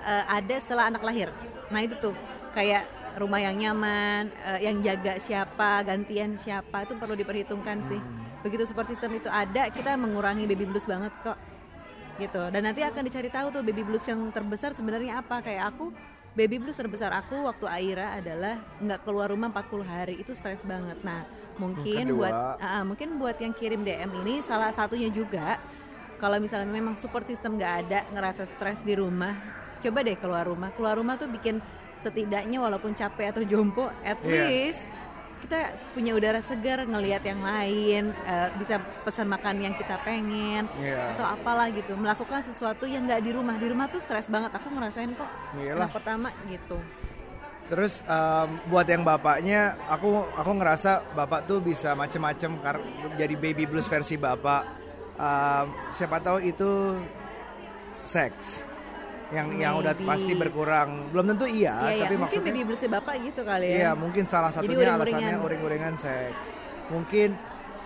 eh, 0.02 0.24
ada 0.26 0.54
setelah 0.58 0.90
anak 0.90 1.02
lahir. 1.06 1.28
Nah 1.70 1.80
itu 1.86 1.94
tuh 2.02 2.14
kayak 2.52 2.84
rumah 3.18 3.38
yang 3.42 3.56
nyaman, 3.58 4.30
eh, 4.46 4.66
yang 4.66 4.82
jaga 4.82 5.18
siapa, 5.22 5.86
gantian 5.86 6.34
siapa 6.38 6.86
itu 6.86 6.94
perlu 6.98 7.14
diperhitungkan 7.14 7.86
sih. 7.86 8.00
Begitu 8.42 8.66
support 8.66 8.86
system 8.86 9.18
itu 9.18 9.30
ada, 9.30 9.70
kita 9.70 9.98
mengurangi 9.98 10.46
baby 10.46 10.66
blues 10.66 10.86
banget 10.86 11.10
kok 11.22 11.38
gitu 12.18 12.50
dan 12.50 12.66
nanti 12.66 12.82
akan 12.82 13.06
dicari 13.06 13.30
tahu 13.30 13.54
tuh 13.54 13.62
baby 13.62 13.86
blues 13.86 14.02
yang 14.10 14.18
terbesar 14.34 14.74
sebenarnya 14.74 15.22
apa 15.22 15.38
kayak 15.38 15.70
aku 15.70 15.94
baby 16.38 16.62
blues 16.62 16.78
terbesar 16.78 17.10
aku 17.10 17.50
waktu 17.50 17.66
Aira 17.66 18.14
adalah 18.14 18.62
nggak 18.78 19.02
keluar 19.02 19.26
rumah 19.26 19.50
40 19.50 19.82
hari 19.82 20.14
itu 20.22 20.30
stres 20.38 20.62
banget 20.62 20.94
nah 21.02 21.26
mungkin 21.58 22.14
Kedua. 22.14 22.14
buat 22.14 22.34
ah, 22.62 22.86
mungkin 22.86 23.18
buat 23.18 23.34
yang 23.42 23.50
kirim 23.50 23.82
DM 23.82 24.22
ini 24.22 24.46
salah 24.46 24.70
satunya 24.70 25.10
juga 25.10 25.58
kalau 26.22 26.38
misalnya 26.38 26.70
memang 26.70 26.94
support 26.94 27.26
system 27.26 27.58
nggak 27.58 27.74
ada 27.82 28.06
ngerasa 28.14 28.46
stres 28.46 28.78
di 28.86 28.94
rumah 28.94 29.34
coba 29.82 30.06
deh 30.06 30.14
keluar 30.14 30.46
rumah 30.46 30.70
keluar 30.78 30.94
rumah 30.94 31.18
tuh 31.18 31.26
bikin 31.26 31.58
setidaknya 31.98 32.62
walaupun 32.62 32.94
capek 32.94 33.34
atau 33.34 33.42
jompo 33.42 33.90
at 34.06 34.18
Iya. 34.22 34.46
least 34.46 34.82
kita 35.38 35.60
punya 35.94 36.12
udara 36.12 36.42
segar 36.42 36.82
ngelihat 36.82 37.22
yang 37.22 37.40
lain 37.40 38.10
eh, 38.24 38.48
bisa 38.58 38.76
pesan 39.02 39.26
makan 39.26 39.62
yang 39.62 39.74
kita 39.74 39.96
pengen 40.02 40.66
Iya. 40.76 41.14
atau 41.14 41.26
apalah 41.26 41.70
gitu 41.70 41.94
melakukan 41.94 42.42
sesuatu 42.42 42.84
yang 42.84 43.06
nggak 43.06 43.22
di 43.22 43.30
rumah 43.30 43.54
di 43.56 43.66
rumah 43.66 43.86
tuh 43.86 44.02
stres 44.02 44.26
banget 44.26 44.50
aku 44.50 44.68
ngerasain 44.68 45.14
kok 45.14 45.30
Iyalah. 45.56 45.86
anak 45.86 45.94
pertama 45.94 46.28
gitu 46.46 46.78
Terus 47.68 48.00
em, 48.00 48.48
buat 48.72 48.88
yang 48.88 49.04
bapaknya, 49.04 49.76
aku 49.84 50.24
aku 50.32 50.56
ngerasa 50.56 51.04
bapak 51.12 51.44
tuh 51.44 51.60
bisa 51.60 51.92
macem-macem 51.92 52.56
jadi 53.20 53.36
baby 53.36 53.68
blues 53.68 53.84
versi 53.84 54.16
bapak. 54.16 54.64
Em, 55.20 55.66
siapa 55.92 56.16
tahu 56.16 56.40
itu 56.40 56.96
seks 58.08 58.64
yang 59.28 59.46
yang 59.60 59.72
udah 59.76 59.92
Maybe. 59.92 60.08
pasti 60.08 60.32
berkurang. 60.32 61.12
Belum 61.12 61.24
tentu 61.28 61.44
iya, 61.44 61.76
iya. 61.92 62.08
tapi 62.08 62.14
mungkin 62.16 62.40
maksudnya 62.40 62.52
baby 62.52 62.62
bluesnya 62.64 62.90
bapak 62.96 63.14
gitu 63.28 63.40
kali 63.44 63.66
ya 63.68 63.76
iya 63.76 63.90
mungkin 63.92 64.24
salah 64.24 64.50
satunya 64.50 64.72
uring-uringan. 64.72 64.96
alasannya 65.04 65.36
uring-uringan 65.44 65.94
seks. 66.00 66.44
Mungkin 66.88 67.28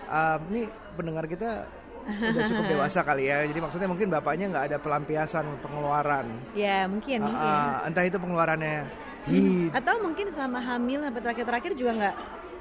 em, 0.07 0.39
ini 0.55 0.61
pendengar 0.95 1.25
kita 1.27 1.67
udah 2.03 2.43
cukup 2.47 2.63
dewasa 2.71 2.99
kali 3.11 3.27
ya. 3.27 3.43
Jadi 3.43 3.59
maksudnya 3.59 3.87
mungkin 3.91 4.07
bapaknya 4.07 4.45
nggak 4.55 4.65
ada 4.71 4.77
pelampiasan 4.79 5.45
pengeluaran. 5.59 6.27
ya 6.55 6.87
mungkin 6.87 7.19
Ah, 7.21 7.27
mungkin 7.27 7.43
ah, 7.43 7.87
entah 7.91 8.03
itu 8.07 8.17
pengeluarannya 8.19 8.77
hid 9.23 9.71
atau 9.71 9.95
mungkin 10.03 10.25
selama 10.35 10.59
hamil 10.59 10.99
sampai 10.99 11.21
terakhir-terakhir 11.23 11.71
juga 11.79 11.91
nggak 11.95 12.15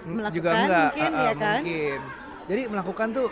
melakukan 0.07 0.35
juga 0.39 0.51
enggak 0.55 0.91
mungkin 0.95 1.11
ah, 1.11 1.23
ya 1.23 1.33
kan 1.35 1.59
mungkin 1.59 1.99
jadi 2.47 2.62
melakukan 2.71 3.09
tuh 3.15 3.27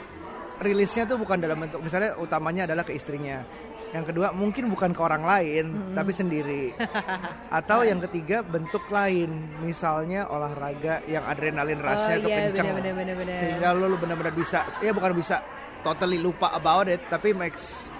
rilisnya 0.60 1.04
tuh 1.06 1.16
bukan 1.18 1.38
dalam 1.38 1.58
bentuk 1.62 1.80
misalnya 1.80 2.10
utamanya 2.18 2.62
adalah 2.66 2.82
ke 2.82 2.92
istrinya 2.94 3.42
yang 3.90 4.04
kedua 4.04 4.30
mungkin 4.30 4.68
bukan 4.68 4.90
ke 4.90 5.00
orang 5.00 5.22
lain 5.22 5.64
tapi 5.92 6.10
sendiri 6.10 6.70
atau 7.58 7.82
yang 7.82 7.98
ketiga 8.00 8.40
bentuk 8.40 8.86
lain 8.86 9.34
misalnya 9.58 10.26
olahraga 10.26 11.02
yang 11.04 11.24
adrenalin 11.24 11.78
rushnya 11.78 12.16
Oh, 12.16 12.24
iya, 12.24 12.36
kenceng 12.48 12.70
benar, 12.72 12.94
benar, 12.94 13.14
benar. 13.16 13.34
sehingga 13.34 13.68
lo 13.72 13.86
lo 13.86 13.96
benar-benar 13.96 14.30
bisa 14.32 14.62
ya 14.78 14.90
bukan 14.90 15.10
bisa 15.12 15.42
totally 15.80 16.16
lupa 16.16 16.52
about 16.52 16.86
it 16.86 17.02
tapi 17.06 17.32
makes 17.32 17.90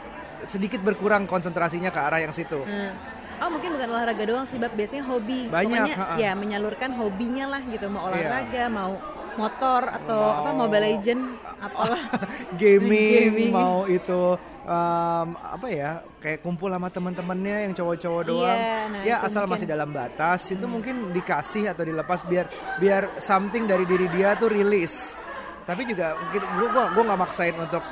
sedikit 0.47 0.79
berkurang 0.81 1.25
konsentrasinya 1.25 1.89
ke 1.89 1.99
arah 1.99 2.21
yang 2.21 2.33
situ 2.33 2.61
Hmm. 2.61 2.95
Oh 3.41 3.49
mungkin 3.49 3.73
bukan 3.73 3.89
olahraga 3.89 4.21
doang 4.23 4.45
sih, 4.45 4.61
Bab. 4.61 4.69
biasanya 4.71 5.01
hobi. 5.03 5.49
Banyak, 5.49 5.65
Pokoknya 5.81 5.97
ha-ha. 5.97 6.17
ya 6.21 6.37
menyalurkan 6.37 6.93
hobinya 6.93 7.49
lah 7.49 7.65
gitu, 7.65 7.89
mau 7.89 8.05
Iya. 8.05 8.29
olahraga, 8.29 8.65
mau 8.69 8.93
motor 9.33 9.83
atau 9.89 10.21
Mau- 10.21 10.37
apa 10.37 10.51
Mobile 10.53 10.85
Legend, 10.87 11.23
apalah. 11.65 12.03
gaming, 12.53 13.33
Gaming. 13.33 13.49
mau 13.49 13.89
itu 13.89 14.37
um, 14.71 15.29
apa 15.35 15.67
ya 15.67 15.91
kayak 16.23 16.41
kumpul 16.41 16.71
sama 16.71 16.87
teman-temannya 16.89 17.57
yang 17.67 17.73
cowok-cowok 17.75 18.23
doang 18.25 18.55
Iya, 18.55 18.77
nah 18.87 19.03
ya 19.03 19.17
asal 19.21 19.45
mungkin. 19.45 19.53
masih 19.59 19.67
dalam 19.67 19.91
batas 19.91 20.41
itu 20.47 20.65
mungkin 20.65 20.95
dikasih 21.11 21.65
atau 21.69 21.83
dilepas 21.83 22.23
biar 22.25 22.47
biar 22.79 23.19
something 23.19 23.67
dari 23.67 23.83
diri 23.85 24.07
dia 24.11 24.39
tuh 24.39 24.49
rilis 24.49 25.13
tapi 25.67 25.85
juga 25.85 26.15
gitu, 26.31 26.47
gua 26.57 26.69
gua 26.71 26.85
gua 26.95 27.03
nggak 27.05 27.21
maksain 27.21 27.55
untuk 27.55 27.83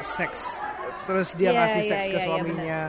seks 0.00 0.40
terus 1.04 1.34
dia 1.34 1.50
Iya, 1.50 1.58
ngasih 1.58 1.82
iya, 1.82 1.90
seks 1.90 2.04
ke 2.04 2.10
iya, 2.10 2.16
iya, 2.16 2.26
suaminya 2.26 2.80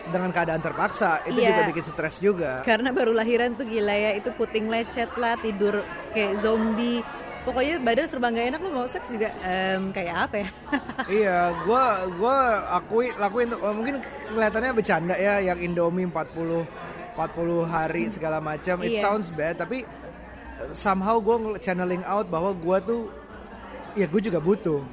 dengan 0.00 0.30
keadaan 0.30 0.60
terpaksa 0.60 1.10
itu 1.24 1.38
Iya. 1.38 1.48
juga 1.52 1.62
bikin 1.68 1.84
stres 1.86 2.16
juga 2.18 2.52
Karena 2.64 2.88
baru 2.90 3.12
lahiran 3.12 3.52
tuh 3.52 3.64
gila 3.64 3.92
ya, 3.92 4.10
itu 4.14 4.32
puting 4.32 4.66
lecet 4.66 5.12
lah, 5.14 5.36
tidur 5.36 5.84
kayak 6.10 6.40
zombie. 6.40 7.04
Pokoknya 7.40 7.80
badan 7.80 8.04
serba 8.04 8.28
nggak 8.28 8.46
enak 8.52 8.60
lu 8.60 8.70
mau 8.70 8.84
seks 8.92 9.08
juga 9.08 9.32
em, 9.40 9.88
kayak 9.96 10.16
apa 10.28 10.36
ya? 10.44 10.48
iya, 11.24 11.38
gua 11.64 12.04
gua 12.20 12.36
akui 12.76 13.16
lakuin. 13.16 13.48
Oh, 13.56 13.72
mungkin 13.72 13.96
kelihatannya 14.28 14.76
bercanda 14.76 15.16
ya 15.16 15.40
yang 15.40 15.56
Indomie 15.56 16.04
40 16.04 16.68
40 17.16 17.64
hari 17.64 18.12
segala 18.12 18.44
macam. 18.44 18.84
It 18.84 19.00
Iya. 19.00 19.02
sounds 19.08 19.32
bad, 19.32 19.56
tapi 19.56 19.88
uh, 20.60 20.72
somehow 20.76 21.16
gua 21.16 21.56
channeling 21.56 22.04
out 22.04 22.28
bahwa 22.28 22.52
gua 22.52 22.76
tuh 22.76 23.08
ya 23.96 24.04
gue 24.04 24.20
juga 24.20 24.38
butuh. 24.38 24.84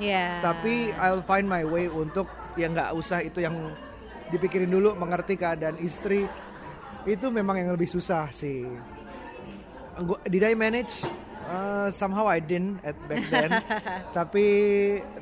Iya. 0.00 0.40
Tapi 0.40 0.96
I'll 0.96 1.20
find 1.22 1.44
my 1.44 1.62
way 1.62 1.86
untuk 1.86 2.26
ya 2.56 2.66
nggak 2.66 2.96
usah 2.96 3.20
itu 3.20 3.44
yang 3.44 3.54
dipikirin 4.32 4.72
dulu 4.72 4.96
mengerti 4.96 5.36
keadaan 5.36 5.76
istri 5.78 6.24
itu 7.04 7.26
memang 7.28 7.60
yang 7.60 7.70
lebih 7.76 7.86
susah 7.86 8.32
sih. 8.32 8.64
Gua, 10.00 10.16
did 10.24 10.40
I 10.40 10.56
manage? 10.56 11.04
Uh, 11.50 11.90
somehow 11.90 12.30
I 12.30 12.38
didn't 12.38 12.78
at 12.86 12.94
back 13.10 13.26
then. 13.26 13.50
tapi 14.16 14.46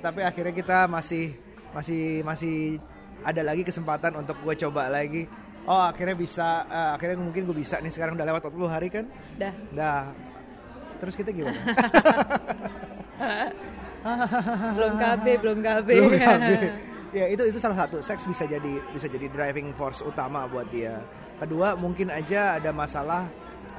tapi 0.04 0.20
akhirnya 0.20 0.52
kita 0.52 0.84
masih 0.84 1.32
masih 1.72 2.20
masih 2.20 2.76
ada 3.24 3.40
lagi 3.40 3.64
kesempatan 3.64 4.12
untuk 4.20 4.36
gue 4.44 4.54
coba 4.68 4.92
lagi. 4.92 5.24
Oh 5.64 5.80
akhirnya 5.80 6.16
bisa, 6.16 6.68
uh, 6.68 6.96
akhirnya 6.96 7.16
mungkin 7.16 7.48
gue 7.48 7.56
bisa 7.56 7.80
nih 7.80 7.92
sekarang 7.92 8.16
udah 8.16 8.28
lewat 8.28 8.44
40 8.44 8.68
hari 8.68 8.88
kan? 8.92 9.04
Dah. 9.40 9.54
Dah. 9.72 10.04
Terus 11.00 11.16
kita 11.16 11.32
gimana? 11.32 11.60
belum 14.76 14.94
KB, 15.00 15.26
belum 15.40 15.58
KB. 15.64 15.88
belum 15.88 16.12
KB. 16.12 16.48
ya 17.18 17.24
itu 17.32 17.42
itu 17.48 17.56
salah 17.56 17.88
satu 17.88 18.04
seks 18.04 18.28
bisa 18.28 18.44
jadi 18.44 18.84
bisa 18.92 19.08
jadi 19.08 19.32
driving 19.32 19.72
force 19.72 20.04
utama 20.04 20.44
buat 20.44 20.68
dia 20.68 21.00
kedua 21.40 21.72
mungkin 21.78 22.12
aja 22.12 22.60
ada 22.60 22.68
masalah 22.68 23.24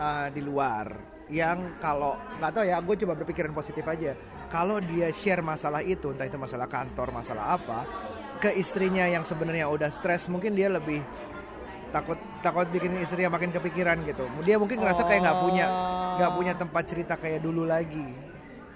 uh, 0.02 0.28
di 0.34 0.42
luar 0.42 0.98
yang 1.30 1.78
kalau 1.78 2.18
nggak 2.42 2.52
tahu 2.52 2.64
ya 2.66 2.78
gue 2.82 2.96
coba 3.06 3.14
berpikiran 3.22 3.54
positif 3.54 3.86
aja. 3.86 4.18
Kalau 4.50 4.82
dia 4.82 5.14
share 5.14 5.46
masalah 5.46 5.86
itu 5.86 6.10
entah 6.10 6.26
itu 6.26 6.42
masalah 6.42 6.66
kantor 6.66 7.14
masalah 7.14 7.54
apa 7.54 7.86
ke 8.42 8.50
istrinya 8.58 9.06
yang 9.06 9.22
sebenarnya 9.22 9.70
udah 9.70 9.94
stres 9.94 10.26
mungkin 10.26 10.58
dia 10.58 10.74
lebih 10.74 11.06
takut 11.94 12.18
takut 12.42 12.66
bikin 12.74 12.98
istrinya 12.98 13.38
makin 13.38 13.54
kepikiran 13.54 14.02
gitu. 14.10 14.26
Dia 14.42 14.58
mungkin 14.58 14.82
ngerasa 14.82 15.06
kayak 15.06 15.22
nggak 15.22 15.40
punya 15.42 15.68
nggak 16.18 16.32
punya 16.34 16.54
tempat 16.58 16.84
cerita 16.90 17.14
kayak 17.16 17.46
dulu 17.46 17.64
lagi 17.64 18.29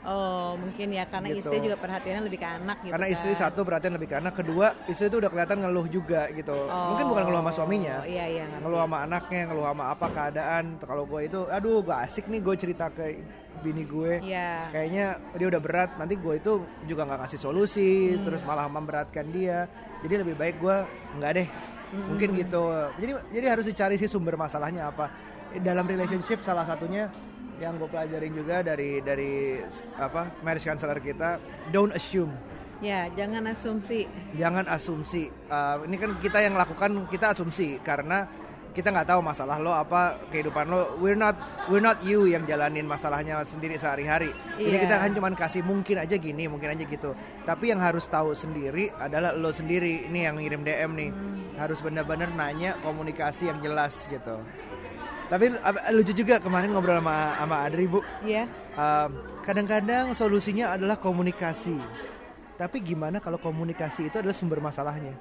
Oh 0.03 0.59
mungkin 0.59 0.91
ya 0.91 1.07
karena 1.07 1.31
Gitu. 1.31 1.47
istri 1.47 1.57
juga 1.63 1.79
perhatiannya 1.79 2.23
lebih 2.27 2.39
ke 2.39 2.47
anak 2.49 2.77
gitu 2.83 2.91
Karena 2.91 3.07
istri 3.07 3.31
kan. 3.31 3.39
satu 3.47 3.59
perhatian 3.63 3.93
lebih 3.95 4.09
ke 4.11 4.15
anak, 4.19 4.33
kedua 4.35 4.67
istri 4.85 5.07
itu 5.07 5.17
udah 5.17 5.31
kelihatan 5.31 5.57
ngeluh 5.59 5.87
juga 5.87 6.27
gitu. 6.29 6.57
Mungkin 6.67 7.05
bukan 7.07 7.23
ngeluh 7.23 7.39
sama 7.39 7.51
suaminya, 7.51 7.95
Oh, 7.99 8.05
Iya 8.05 8.25
iya 8.27 8.43
ngerti. 8.45 8.61
ngeluh 8.61 8.79
sama 8.81 8.97
anaknya, 8.99 9.41
ngeluh 9.47 9.65
sama 9.65 9.83
apa 9.89 10.05
keadaan. 10.09 10.63
Kalau 10.77 11.03
gue 11.05 11.21
itu, 11.23 11.39
aduh 11.47 11.79
gak 11.81 11.99
asik 12.03 12.25
nih 12.27 12.39
gue 12.39 12.55
cerita 12.59 12.85
ke 12.89 13.05
bini 13.59 13.83
gue. 13.83 14.19
Iya. 14.19 14.67
Kayaknya 14.69 15.05
dia 15.33 15.47
udah 15.47 15.61
berat, 15.61 15.89
nanti 15.95 16.13
gue 16.15 16.33
itu 16.35 16.51
juga 16.83 17.01
nggak 17.05 17.19
kasih 17.23 17.39
solusi, 17.39 17.91
Hmm. 18.11 18.23
terus 18.23 18.41
malah 18.43 18.67
memberatkan 18.67 19.23
dia. 19.29 19.71
Jadi 20.01 20.13
lebih 20.19 20.35
baik 20.35 20.59
gue 20.59 20.77
nggak 21.15 21.31
deh, 21.33 21.47
Hmm. 21.47 22.03
mungkin 22.11 22.29
gitu. 22.35 22.63
Jadi 22.97 23.11
jadi 23.31 23.45
harus 23.47 23.65
dicari 23.65 23.95
sih 23.95 24.05
sumber 24.05 24.35
masalahnya 24.35 24.89
apa. 24.89 25.07
Dalam 25.53 25.85
relationship 25.85 26.41
salah 26.41 26.65
satunya 26.65 27.07
yang 27.63 27.79
gue 27.79 27.87
pelajarin 27.87 28.33
juga 28.35 28.59
dari 28.59 28.99
dari 28.99 29.63
apa 29.95 30.35
marriage 30.43 30.67
counselor 30.67 30.99
kita, 30.99 31.39
don't 31.71 31.95
assume. 31.95 32.35
Ya 32.83 33.07
jangan 33.15 33.47
asumsi. 33.47 34.03
Jangan 34.35 34.67
asumsi. 34.67 35.31
Uh, 35.47 35.87
ini 35.87 35.95
kan 35.95 36.19
kita 36.19 36.43
yang 36.43 36.59
lakukan 36.59 37.07
kita 37.07 37.31
asumsi 37.31 37.79
karena 37.79 38.27
kita 38.73 38.89
nggak 38.89 39.05
tahu 39.05 39.21
masalah 39.21 39.61
lo 39.61 39.71
apa 39.71 40.19
kehidupan 40.33 40.67
lo. 40.67 40.97
We're 40.99 41.15
not 41.15 41.37
we're 41.71 41.79
not 41.79 42.03
you 42.03 42.27
yang 42.27 42.43
jalanin 42.43 42.83
masalahnya 42.83 43.39
sendiri 43.47 43.79
sehari-hari. 43.79 44.35
Jadi 44.59 44.67
Iya. 44.67 44.83
kita 44.83 44.95
kan 44.99 45.11
cuman 45.15 45.33
kasih 45.37 45.61
mungkin 45.63 45.95
aja 46.01 46.17
gini, 46.19 46.49
mungkin 46.51 46.75
aja 46.75 46.83
gitu. 46.83 47.15
Tapi 47.47 47.71
yang 47.71 47.79
harus 47.79 48.09
tahu 48.11 48.35
sendiri 48.35 48.91
adalah 48.99 49.31
lo 49.31 49.53
sendiri. 49.55 50.09
Ini 50.11 50.19
yang 50.27 50.35
ngirim 50.41 50.65
DM 50.65 50.91
nih. 50.97 51.11
Harus 51.53 51.79
benar-benar 51.85 52.33
nanya 52.33 52.75
komunikasi 52.81 53.47
yang 53.47 53.61
jelas 53.61 54.09
gitu. 54.09 54.41
Tapi 55.31 55.45
lucu 55.95 56.13
juga 56.13 56.37
kemarin 56.37 56.69
ngobrol 56.71 56.99
sama 56.99 57.15
sama 57.39 57.55
Adri 57.63 57.85
Bu. 57.87 57.99
Iya. 58.21 58.45
Um, 58.75 59.09
kadang-kadang 59.41 60.11
solusinya 60.13 60.75
adalah 60.75 60.99
komunikasi. 60.99 61.77
Tapi 62.53 62.77
gimana 62.85 63.17
kalau 63.17 63.41
komunikasi 63.41 64.07
itu 64.11 64.15
adalah 64.21 64.35
sumber 64.35 64.61
masalahnya? 64.61 65.15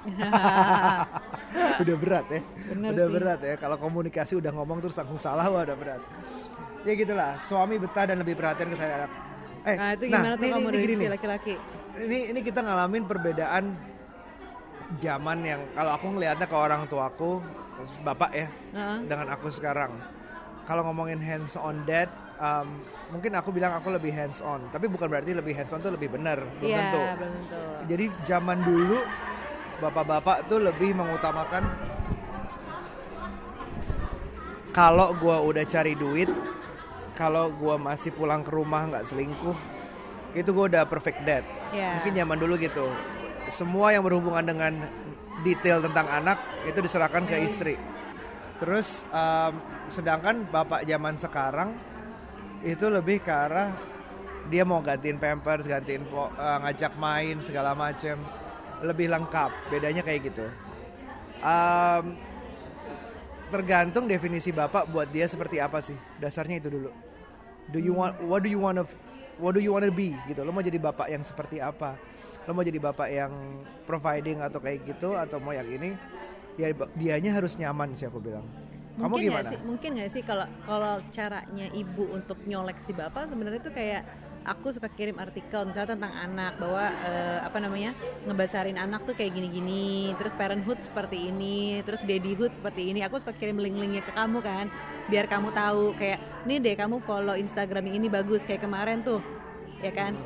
udah 1.82 1.96
berat 1.96 2.26
ya. 2.30 2.40
Bener 2.72 2.88
udah 2.94 3.06
sih. 3.06 3.14
berat 3.14 3.40
ya. 3.44 3.54
Kalau 3.60 3.76
komunikasi 3.76 4.32
udah 4.40 4.52
ngomong 4.54 4.78
terus 4.80 4.96
langsung 4.96 5.20
salah, 5.20 5.46
wah 5.52 5.62
udah 5.64 5.76
berat. 5.76 6.02
Ya 6.88 6.92
gitulah. 6.96 7.36
Suami 7.36 7.76
betah 7.76 8.08
dan 8.08 8.16
lebih 8.20 8.34
perhatian 8.38 8.68
ke 8.72 8.76
saya 8.80 9.04
anak. 9.04 9.10
Eh, 9.60 9.76
Nah 9.76 9.90
itu 9.92 10.04
gimana 10.08 10.34
tuh 10.40 10.46
ini, 10.48 10.52
kamu 10.56 10.68
ini, 10.72 10.94
nih. 10.96 11.08
laki-laki? 11.12 11.54
Ini 12.00 12.18
ini 12.32 12.40
kita 12.40 12.64
ngalamin 12.64 13.04
perbedaan 13.04 13.64
zaman 15.04 15.38
yang 15.44 15.60
kalau 15.76 15.92
aku 15.94 16.06
ngelihatnya 16.16 16.46
ke 16.48 16.56
orang 16.56 16.80
tuaku, 16.88 17.44
bapak 18.02 18.30
ya, 18.32 18.48
Heeh. 18.74 18.98
dengan 19.08 19.26
aku 19.32 19.48
sekarang. 19.52 19.92
Kalau 20.68 20.86
ngomongin 20.86 21.18
hands 21.18 21.58
on 21.58 21.82
dad, 21.82 22.06
um, 22.38 22.78
mungkin 23.10 23.34
aku 23.34 23.50
bilang 23.50 23.74
aku 23.74 23.90
lebih 23.90 24.14
hands 24.14 24.38
on, 24.38 24.62
tapi 24.70 24.86
bukan 24.86 25.10
berarti 25.10 25.34
lebih 25.34 25.50
hands 25.56 25.74
on 25.74 25.82
tuh 25.82 25.90
lebih 25.90 26.14
benar, 26.14 26.38
belum 26.62 26.70
Iya 26.70 26.78
tentu. 26.78 27.00
belum 27.00 27.32
tentu. 27.34 27.60
Jadi 27.90 28.04
zaman 28.22 28.58
dulu 28.62 28.98
bapak-bapak 29.80 30.46
tuh 30.46 30.60
lebih 30.62 30.92
mengutamakan 30.94 31.64
kalau 34.70 35.10
gua 35.18 35.42
udah 35.42 35.64
cari 35.66 35.98
duit, 35.98 36.30
kalau 37.18 37.50
gua 37.50 37.74
masih 37.74 38.14
pulang 38.14 38.46
ke 38.46 38.54
rumah 38.54 38.86
nggak 38.86 39.10
selingkuh, 39.10 39.56
itu 40.38 40.48
gua 40.54 40.70
udah 40.70 40.82
perfect 40.86 41.26
dad. 41.26 41.42
Iya. 41.74 41.98
Mungkin 41.98 42.12
zaman 42.14 42.36
dulu 42.38 42.54
gitu. 42.62 42.86
Semua 43.50 43.90
yang 43.90 44.06
berhubungan 44.06 44.46
dengan 44.46 44.86
detail 45.42 45.84
tentang 45.84 46.06
anak 46.08 46.38
itu 46.68 46.78
diserahkan 46.80 47.24
ke 47.24 47.36
istri. 47.44 47.74
Terus 48.60 49.04
um, 49.08 49.56
sedangkan 49.88 50.44
bapak 50.48 50.84
zaman 50.84 51.16
sekarang 51.16 51.72
itu 52.60 52.92
lebih 52.92 53.24
ke 53.24 53.32
arah 53.32 53.72
dia 54.52 54.66
mau 54.66 54.82
gantiin 54.82 55.16
pampers, 55.20 55.68
gantiin 55.68 56.02
eh, 56.10 56.58
ngajak 56.66 56.98
main 56.98 57.38
segala 57.44 57.76
macem, 57.76 58.18
lebih 58.82 59.06
lengkap. 59.12 59.50
Bedanya 59.70 60.02
kayak 60.02 60.32
gitu. 60.32 60.46
Um, 61.40 62.18
tergantung 63.48 64.04
definisi 64.10 64.52
bapak 64.52 64.90
buat 64.90 65.08
dia 65.08 65.30
seperti 65.30 65.62
apa 65.62 65.78
sih. 65.80 65.96
Dasarnya 66.18 66.60
itu 66.60 66.68
dulu. 66.68 66.90
Do 67.70 67.78
you 67.78 67.94
want 67.94 68.18
what 68.26 68.42
do 68.42 68.50
you 68.50 68.58
want 68.58 68.82
what 69.38 69.54
do 69.54 69.60
you 69.62 69.70
want 69.72 69.86
to 69.86 69.94
be 69.94 70.12
gitu. 70.26 70.42
Lo 70.42 70.50
mau 70.50 70.64
jadi 70.64 70.76
bapak 70.76 71.08
yang 71.08 71.22
seperti 71.22 71.62
apa? 71.62 71.96
Lo 72.50 72.58
mau 72.58 72.66
jadi 72.66 72.82
bapak 72.82 73.08
yang 73.14 73.30
providing 73.86 74.42
atau 74.42 74.58
kayak 74.58 74.82
gitu 74.82 75.14
atau 75.14 75.38
mau 75.38 75.54
yang 75.54 75.70
ini? 75.70 75.94
Ya 76.58 76.74
dianya 76.98 77.30
harus 77.38 77.54
nyaman 77.54 77.94
sih 77.94 78.10
aku 78.10 78.18
bilang. 78.18 78.42
Kamu 78.98 79.06
mungkin 79.06 79.30
gimana? 79.30 79.38
nggak 79.38 79.52
sih 79.54 79.58
mungkin 79.62 79.90
nggak 79.94 80.10
sih 80.10 80.22
kalau 80.26 80.46
kalau 80.66 80.98
caranya 81.14 81.70
ibu 81.70 82.10
untuk 82.10 82.42
nyolek 82.42 82.82
si 82.82 82.90
bapak 82.90 83.30
sebenarnya 83.30 83.62
itu 83.62 83.70
kayak 83.70 84.02
aku 84.42 84.74
suka 84.74 84.90
kirim 84.90 85.14
artikel 85.22 85.62
misalnya 85.62 85.94
tentang 85.94 86.10
anak 86.10 86.58
bahwa 86.58 86.90
eh, 86.90 87.38
apa 87.38 87.58
namanya 87.62 87.94
ngebasarin 88.26 88.74
anak 88.74 89.06
tuh 89.06 89.14
kayak 89.14 89.30
gini-gini 89.30 90.10
terus 90.18 90.34
parenthood 90.34 90.82
seperti 90.82 91.30
ini 91.30 91.86
terus 91.86 92.02
daddyhood 92.02 92.50
seperti 92.50 92.90
ini 92.90 93.06
aku 93.06 93.22
suka 93.22 93.30
kirim 93.38 93.62
link-linknya 93.62 94.02
ke 94.02 94.10
kamu 94.10 94.42
kan 94.42 94.66
biar 95.06 95.30
kamu 95.30 95.54
tahu 95.54 95.94
kayak 95.94 96.18
nih 96.50 96.58
deh 96.58 96.74
kamu 96.74 96.98
follow 97.06 97.38
Instagram 97.38 97.86
ini 97.94 98.10
bagus 98.10 98.42
kayak 98.42 98.66
kemarin 98.66 99.06
tuh 99.06 99.22
ya 99.80 99.94
kan 99.94 100.18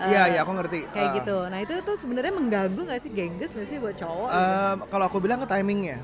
Iya, 0.00 0.20
Eh, 0.20 0.26
iya 0.30 0.40
aku 0.40 0.52
ngerti. 0.52 0.80
kayak 0.88 1.08
Ah. 1.08 1.16
gitu 1.16 1.36
nah 1.46 1.58
itu 1.58 1.74
tuh 1.82 1.96
sebenarnya 1.96 2.30
mengganggu 2.30 2.80
nggak 2.80 3.00
sih 3.00 3.10
gengges 3.10 3.50
nggak 3.50 3.66
sih 3.66 3.76
buat 3.76 3.96
cowok 3.96 4.28
gitu? 4.28 4.38
Em, 4.40 4.76
kalau 4.86 5.04
aku 5.06 5.18
bilang 5.18 5.38
ke 5.38 5.48
timingnya. 5.48 5.98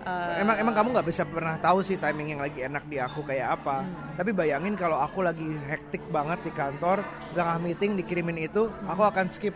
Eh, 0.00 0.38
Emang 0.38 0.54
emang 0.56 0.70
kamu 0.72 0.88
nggak 0.92 1.08
bisa 1.08 1.26
pernah 1.26 1.58
tahu 1.58 1.82
sih 1.82 1.96
timing 1.96 2.28
yang 2.30 2.40
lagi 2.40 2.62
enak 2.62 2.86
di 2.86 2.94
aku 2.96 3.20
kayak 3.20 3.58
apa. 3.58 3.82
Hmm. 3.82 4.14
Tapi 4.14 4.30
bayangin 4.30 4.74
kalau 4.74 4.96
aku 4.96 5.18
lagi 5.20 5.42
hektik 5.60 6.06
banget 6.08 6.38
di 6.40 6.52
kantor, 6.52 7.02
tengah 7.34 7.58
meeting 7.58 7.98
dikirimin 7.98 8.38
itu, 8.40 8.70
aku 8.86 9.02
akan 9.02 9.26
skip. 9.28 9.50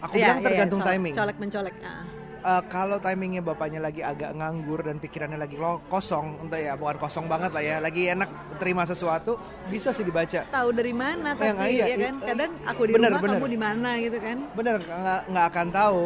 Aku 0.00 0.14
iya, 0.14 0.30
bilang 0.30 0.38
iya, 0.38 0.46
tergantung 0.46 0.80
colek- 0.80 0.90
timing. 0.94 1.14
colek 1.14 1.36
mencolek 1.36 1.74
ah. 1.82 2.02
Eh, 2.42 2.62
kalau 2.66 2.98
timingnya 2.98 3.38
bapaknya 3.38 3.78
lagi 3.78 4.02
agak 4.02 4.34
nganggur 4.34 4.82
dan 4.82 4.98
pikirannya 4.98 5.38
lagi 5.38 5.54
lo 5.54 5.78
kosong, 5.86 6.42
entah 6.42 6.58
ya 6.58 6.74
bukan 6.74 6.98
kosong 6.98 7.30
banget 7.30 7.54
lah 7.54 7.62
ya, 7.62 7.76
lagi 7.78 8.10
enak 8.10 8.58
terima 8.58 8.82
sesuatu, 8.82 9.38
bisa 9.70 9.94
sih 9.94 10.02
dibaca. 10.02 10.42
tahu 10.50 10.74
dari 10.74 10.90
mana 10.90 11.38
tapi 11.38 11.54
Yang 11.54 11.58
iya, 11.70 11.86
ya 11.86 11.96
kan 12.10 12.14
kadang 12.18 12.52
aku 12.66 12.82
di 12.90 12.92
bener, 12.98 13.10
rumah 13.14 13.22
bener. 13.22 13.36
kamu 13.38 13.46
di 13.46 13.60
mana 13.62 13.90
gitu 14.02 14.18
kan 14.18 14.38
Bener 14.58 14.74
nggak 14.82 15.20
nggak 15.30 15.46
akan 15.54 15.68
tahu. 15.70 16.02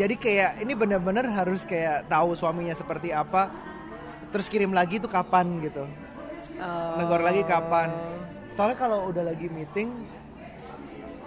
Jadi 0.00 0.14
kayak 0.16 0.50
ini 0.64 0.72
bener-bener 0.72 1.24
harus 1.28 1.60
kayak 1.68 2.08
tahu 2.08 2.32
suaminya 2.32 2.72
seperti 2.72 3.12
apa, 3.12 3.52
terus 4.32 4.48
kirim 4.48 4.72
lagi 4.72 4.96
tuh 4.96 5.12
kapan 5.12 5.60
gitu. 5.60 5.84
Oh, 6.56 6.96
negor 6.96 7.20
lagi 7.20 7.44
kapan 7.44 7.92
soalnya 8.56 8.80
kalau 8.80 9.12
udah 9.12 9.28
lagi 9.28 9.46
meeting 9.52 9.92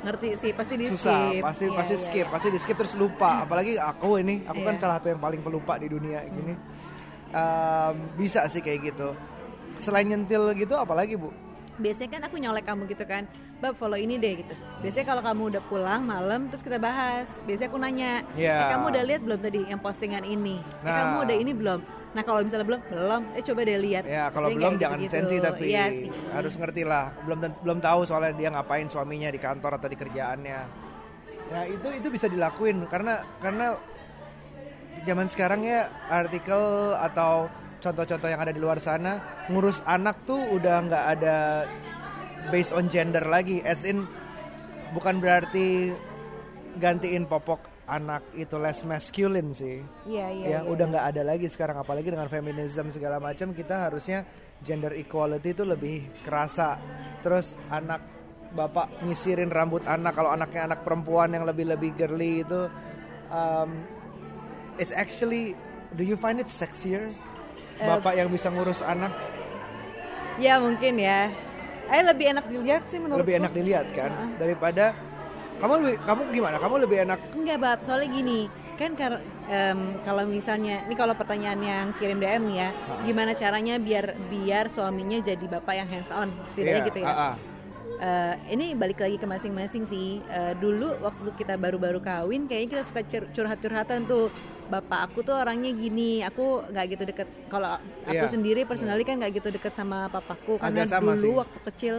ngerti 0.02 0.28
sih 0.34 0.52
pasti 0.52 0.74
di 0.76 0.86
susah 0.90 1.30
skip. 1.30 1.42
pasti 1.46 1.66
Iya, 1.66 1.78
pasti 1.78 1.94
iya, 1.94 2.02
skip 2.02 2.26
iya. 2.26 2.34
pasti 2.34 2.48
di 2.50 2.60
skip 2.60 2.78
terus 2.78 2.94
lupa. 2.98 3.46
Apalagi 3.46 3.78
aku 3.78 4.18
ini 4.18 4.42
aku 4.44 4.60
kan 4.62 4.74
Iya. 4.76 4.82
salah 4.82 4.96
satu 4.98 5.08
yang 5.14 5.22
paling 5.22 5.42
pelupa 5.42 5.78
di 5.78 5.88
dunia 5.88 6.26
gini. 6.26 6.54
Em, 7.32 7.96
bisa 8.18 8.44
sih 8.50 8.60
kayak 8.60 8.92
gitu. 8.92 9.14
Selain 9.78 10.04
nyentil 10.04 10.52
gitu 10.54 10.74
apalagi 10.76 11.16
bu? 11.16 11.30
Biasanya 11.80 12.20
kan 12.20 12.22
aku 12.28 12.36
nyolek 12.38 12.66
kamu 12.68 12.84
gitu 12.92 13.06
kan 13.08 13.24
bab 13.62 13.78
follow 13.78 13.96
ini 13.96 14.18
deh 14.18 14.42
gitu. 14.42 14.54
Biasanya 14.82 15.06
kalau 15.06 15.22
kamu 15.22 15.42
udah 15.54 15.64
pulang 15.64 16.02
malam 16.02 16.50
terus 16.50 16.60
kita 16.60 16.76
bahas. 16.76 17.30
Biasanya 17.46 17.70
aku 17.70 17.78
nanya 17.78 18.12
Iya. 18.34 18.58
eh 18.58 18.68
kamu 18.68 18.86
udah 18.90 19.04
lihat 19.06 19.22
belum 19.22 19.40
tadi 19.40 19.60
yang 19.64 19.78
postingan 19.78 20.26
ini? 20.26 20.58
Eh 20.58 20.84
Nah. 20.84 20.98
kamu 20.98 21.16
udah 21.24 21.38
ini 21.38 21.52
belum? 21.54 21.80
Nah 22.12 22.22
kalau 22.22 22.40
misalnya 22.42 22.66
belum 22.66 22.82
belum. 22.84 23.22
Eh 23.32 23.44
coba 23.46 23.60
deh 23.62 23.78
lihat. 23.80 24.04
Ya 24.04 24.26
kalau 24.28 24.50
Biasanya 24.50 24.58
belum 24.60 24.74
jangan 24.76 24.98
gitu-gitu. 25.00 25.16
sensi 25.16 25.36
tapi 25.40 25.66
iya 25.70 25.86
sih. 25.88 26.10
harus 26.28 26.54
ngerti 26.56 26.84
lah. 26.84 27.06
Belum 27.22 27.38
belum 27.56 27.78
tahu 27.80 28.00
soalnya 28.04 28.34
dia 28.34 28.50
ngapain 28.50 28.88
suaminya 28.90 29.30
di 29.30 29.40
kantor 29.40 29.72
atau 29.78 29.88
di 29.88 29.96
kerjaannya. 29.96 30.60
Ya 31.52 31.62
itu 31.68 31.88
itu 31.94 32.08
bisa 32.10 32.26
dilakuin 32.26 32.84
karena 32.88 33.22
karena 33.38 33.78
zaman 35.04 35.28
sekarang 35.28 35.62
ya 35.62 35.88
artikel 36.08 36.62
atau 36.96 37.46
contoh-contoh 37.78 38.26
yang 38.26 38.38
ada 38.40 38.50
di 38.50 38.60
luar 38.60 38.78
sana 38.78 39.18
ngurus 39.48 39.82
anak 39.84 40.22
tuh 40.24 40.38
udah 40.52 40.76
nggak 40.82 41.06
ada 41.12 41.66
based 42.50 42.74
on 42.74 42.90
gender 42.90 43.22
lagi. 43.28 43.62
As 43.62 43.86
in 43.86 44.10
bukan 44.96 45.22
berarti 45.22 45.94
gantiin 46.80 47.28
popok 47.28 47.68
anak 47.92 48.24
itu 48.40 48.56
less 48.56 48.88
masculine 48.88 49.52
sih. 49.52 49.84
Iya 50.08 50.28
iya 50.32 50.46
ya 50.48 50.60
iya. 50.60 50.60
udah 50.64 50.86
nggak 50.88 51.06
ada 51.12 51.22
lagi 51.28 51.52
sekarang 51.52 51.76
apalagi 51.84 52.08
dengan 52.08 52.32
feminism 52.32 52.88
segala 52.88 53.20
macam 53.20 53.52
kita 53.52 53.92
harusnya 53.92 54.24
gender 54.64 54.96
equality 54.96 55.52
itu 55.52 55.68
lebih 55.68 56.08
kerasa. 56.24 56.80
Terus 57.20 57.60
anak 57.68 58.00
bapak 58.56 59.04
nyisirin 59.04 59.52
rambut 59.52 59.84
anak 59.88 60.16
kalau 60.16 60.32
anaknya 60.32 60.72
anak 60.72 60.80
perempuan 60.84 61.32
yang 61.32 61.48
lebih 61.48 61.72
lebih 61.72 61.96
girly 61.96 62.44
itu 62.44 62.68
um, 63.32 63.84
it's 64.76 64.92
actually 64.92 65.56
do 66.00 66.04
you 66.04 66.16
find 66.16 66.40
it 66.40 66.48
sexier? 66.48 67.12
Eh, 67.80 67.88
bapak 67.88 68.16
yang 68.16 68.32
bisa 68.32 68.48
ngurus 68.48 68.80
anak? 68.84 69.12
Ya 70.40 70.64
mungkin 70.64 70.96
ya 70.96 71.28
eh 71.92 72.02
lebih 72.02 72.26
enak 72.32 72.46
dilihat 72.48 72.84
sih 72.88 72.98
menurutku. 72.98 73.22
Lebih 73.28 73.36
enak 73.44 73.52
dilihat 73.52 73.88
kan? 73.92 74.12
Daripada 74.40 74.96
kamu 75.60 75.74
lebih 75.84 75.96
kamu 76.08 76.22
gimana? 76.32 76.56
Kamu 76.58 76.76
lebih 76.80 76.98
enak? 77.06 77.20
Enggak 77.36 77.58
bab, 77.60 77.80
soalnya 77.84 78.10
gini 78.10 78.40
kan 78.80 78.98
kar- 78.98 79.22
em, 79.46 79.94
kalau 80.02 80.26
misalnya 80.26 80.82
ini 80.90 80.96
kalau 80.98 81.14
pertanyaan 81.14 81.62
yang 81.62 81.86
kirim 82.02 82.18
DM 82.18 82.50
nih 82.50 82.58
ya, 82.66 82.70
gimana 83.06 83.32
caranya 83.38 83.78
biar 83.78 84.18
biar 84.26 84.74
suaminya 84.74 85.22
jadi 85.22 85.46
bapak 85.46 85.74
yang 85.78 85.86
hands 85.86 86.10
on, 86.10 86.34
setidaknya 86.50 86.80
Iya, 86.82 86.88
gitu 86.90 87.00
ya. 87.04 87.06
ah, 87.06 87.22
ah. 87.30 87.34
Eh, 88.02 88.34
ini 88.50 88.74
balik 88.74 88.98
lagi 88.98 89.16
ke 89.16 89.28
masing-masing 89.30 89.86
sih. 89.86 90.08
Eh, 90.26 90.54
dulu 90.58 90.98
waktu 91.00 91.30
kita 91.38 91.54
baru-baru 91.56 92.02
kawin, 92.02 92.50
kayaknya 92.50 92.70
kita 92.74 92.84
suka 92.90 93.02
cur- 93.06 93.30
curhat-curhatan 93.30 94.10
tuh. 94.10 94.34
Bapak 94.68 95.12
aku 95.12 95.20
tuh 95.22 95.36
orangnya 95.36 95.70
gini, 95.70 96.24
aku 96.24 96.64
nggak 96.66 96.86
gitu 96.96 97.04
deket. 97.04 97.28
Kalau 97.52 97.76
aku 98.08 98.26
Iya. 98.26 98.32
sendiri 98.32 98.62
personally 98.64 99.04
kan 99.04 99.20
nggak 99.20 99.44
gitu 99.44 99.50
deket 99.52 99.76
sama 99.76 100.08
papaku 100.08 100.56
karena 100.58 100.88
dulu 100.88 101.20
sih. 101.20 101.34
waktu 101.36 101.60
kecil 101.68 101.96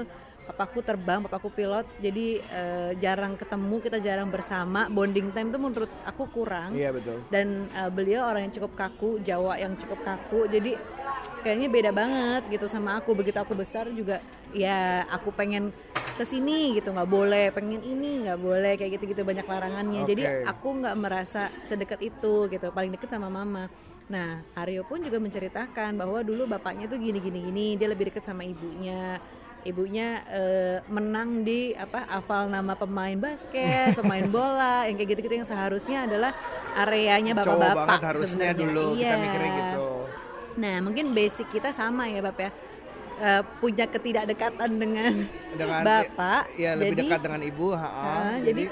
papaku 0.53 0.85
terbang, 0.85 1.25
papaku 1.25 1.49
pilot, 1.49 1.89
jadi 1.97 2.27
eh, 2.45 2.91
jarang 3.01 3.41
ketemu, 3.41 3.77
kita 3.81 3.99
jarang 4.05 4.29
bersama. 4.29 4.87
Bonding 4.93 5.33
time 5.33 5.49
tuh 5.49 5.61
menurut 5.61 5.91
aku 6.05 6.29
kurang. 6.29 6.77
Iya 6.77 6.93
betul. 6.93 7.25
dan 7.33 7.65
uh, 7.73 7.89
beliau 7.89 8.29
orang 8.29 8.47
yang 8.49 8.55
cukup 8.55 8.77
kaku 8.77 9.17
Jawa 9.25 9.57
yang 9.57 9.73
cukup 9.81 10.05
kaku. 10.05 10.45
Jadi 10.53 10.77
kayaknya 11.41 11.69
beda 11.73 11.91
banget 11.91 12.43
gitu 12.53 12.69
sama 12.69 13.01
aku. 13.01 13.17
Begitu 13.17 13.41
aku 13.41 13.57
besar 13.57 13.89
juga 13.89 14.21
ya 14.53 15.09
aku 15.09 15.33
pengen 15.33 15.73
ke 16.21 16.25
sini 16.29 16.77
gitu. 16.77 16.93
Nggak 16.93 17.09
boleh 17.09 17.49
pengen 17.57 17.81
ini 17.81 18.29
nggak 18.29 18.41
boleh 18.41 18.73
kayak 18.77 19.01
gitu 19.01 19.17
gitu 19.17 19.23
banyak 19.25 19.49
larangannya. 19.49 20.03
Jadi 20.05 20.23
Oke. 20.29 20.45
aku 20.45 20.69
nggak 20.85 20.97
merasa 21.01 21.49
sedekat 21.65 22.05
itu 22.05 22.53
gitu. 22.53 22.69
Paling 22.69 22.93
deket 22.93 23.09
sama 23.09 23.33
mama. 23.33 23.73
Nah 24.13 24.45
Aryo 24.59 24.85
pun 24.85 25.01
juga 25.01 25.17
menceritakan 25.17 25.97
bahwa 25.97 26.21
dulu 26.21 26.45
bapaknya 26.45 26.85
tuh 26.85 27.01
gini 27.01 27.17
gini 27.23 27.39
gini 27.49 27.67
dia 27.81 27.89
lebih 27.89 28.13
deket 28.13 28.29
sama 28.29 28.45
ibunya 28.45 29.17
ibunya 29.63 30.09
eh, 30.27 30.77
menang 30.87 31.43
di 31.43 31.73
apa 31.73 32.05
hafal 32.09 32.47
nama 32.47 32.75
pemain 32.75 33.15
basket, 33.15 33.95
pemain 33.99 34.27
bola, 34.27 34.85
yang 34.85 34.95
kayak 34.95 35.11
gitu-gitu 35.13 35.35
yang 35.37 35.47
seharusnya 35.47 36.05
adalah 36.05 36.33
areanya 36.75 37.33
Cowok 37.33 37.47
bapak-bapak. 37.47 37.77
banget 37.87 38.03
harusnya 38.07 38.51
dulu 38.53 38.87
kita 38.93 39.03
Iya. 39.05 39.13
mikirnya 39.19 39.51
gitu. 39.55 39.87
Nah, 40.53 40.77
mungkin 40.81 41.05
basic 41.13 41.49
kita 41.49 41.71
sama 41.71 42.05
ya, 42.07 42.21
Bapak 42.21 42.43
ya. 42.43 42.53
Eh, 43.15 43.43
punya 43.57 43.87
ketidakdekatan 43.87 44.71
dengan, 44.73 45.13
Dengan 45.55 45.83
bapak. 45.89 46.51
ya 46.57 46.75
lebih 46.75 46.93
Jadi- 46.93 47.03
dekat 47.07 47.21
dengan 47.23 47.41
ibu, 47.41 47.67
ha, 47.71 47.89
Nah, 47.89 48.37
jadi 48.41 48.63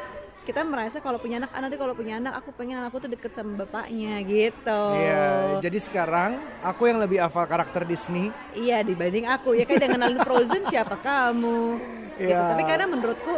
kita 0.50 0.66
merasa 0.66 0.98
kalau 0.98 1.22
punya 1.22 1.38
anak, 1.38 1.54
ah, 1.54 1.62
nanti 1.62 1.78
kalau 1.78 1.94
punya 1.94 2.18
anak, 2.18 2.42
aku 2.42 2.50
pengen 2.58 2.82
anakku 2.82 2.98
tuh 2.98 3.06
deket 3.06 3.30
sama 3.30 3.62
bapaknya 3.62 4.18
gitu. 4.26 4.82
Iya, 4.98 5.62
jadi 5.62 5.78
sekarang 5.78 6.42
aku 6.58 6.90
yang 6.90 6.98
lebih 6.98 7.22
hafal 7.22 7.46
karakter 7.46 7.86
Disney. 7.86 8.34
Iya 8.58 8.82
dibanding 8.82 9.30
aku 9.30 9.54
ya 9.54 9.62
kayak 9.62 9.86
dengan 9.86 10.10
ngenalin 10.10 10.20
Frozen 10.26 10.62
siapa 10.74 10.98
kamu 10.98 11.78
gitu. 12.20 12.34
Iya. 12.34 12.50
Tapi 12.52 12.62
karena 12.68 12.86
menurutku 12.90 13.34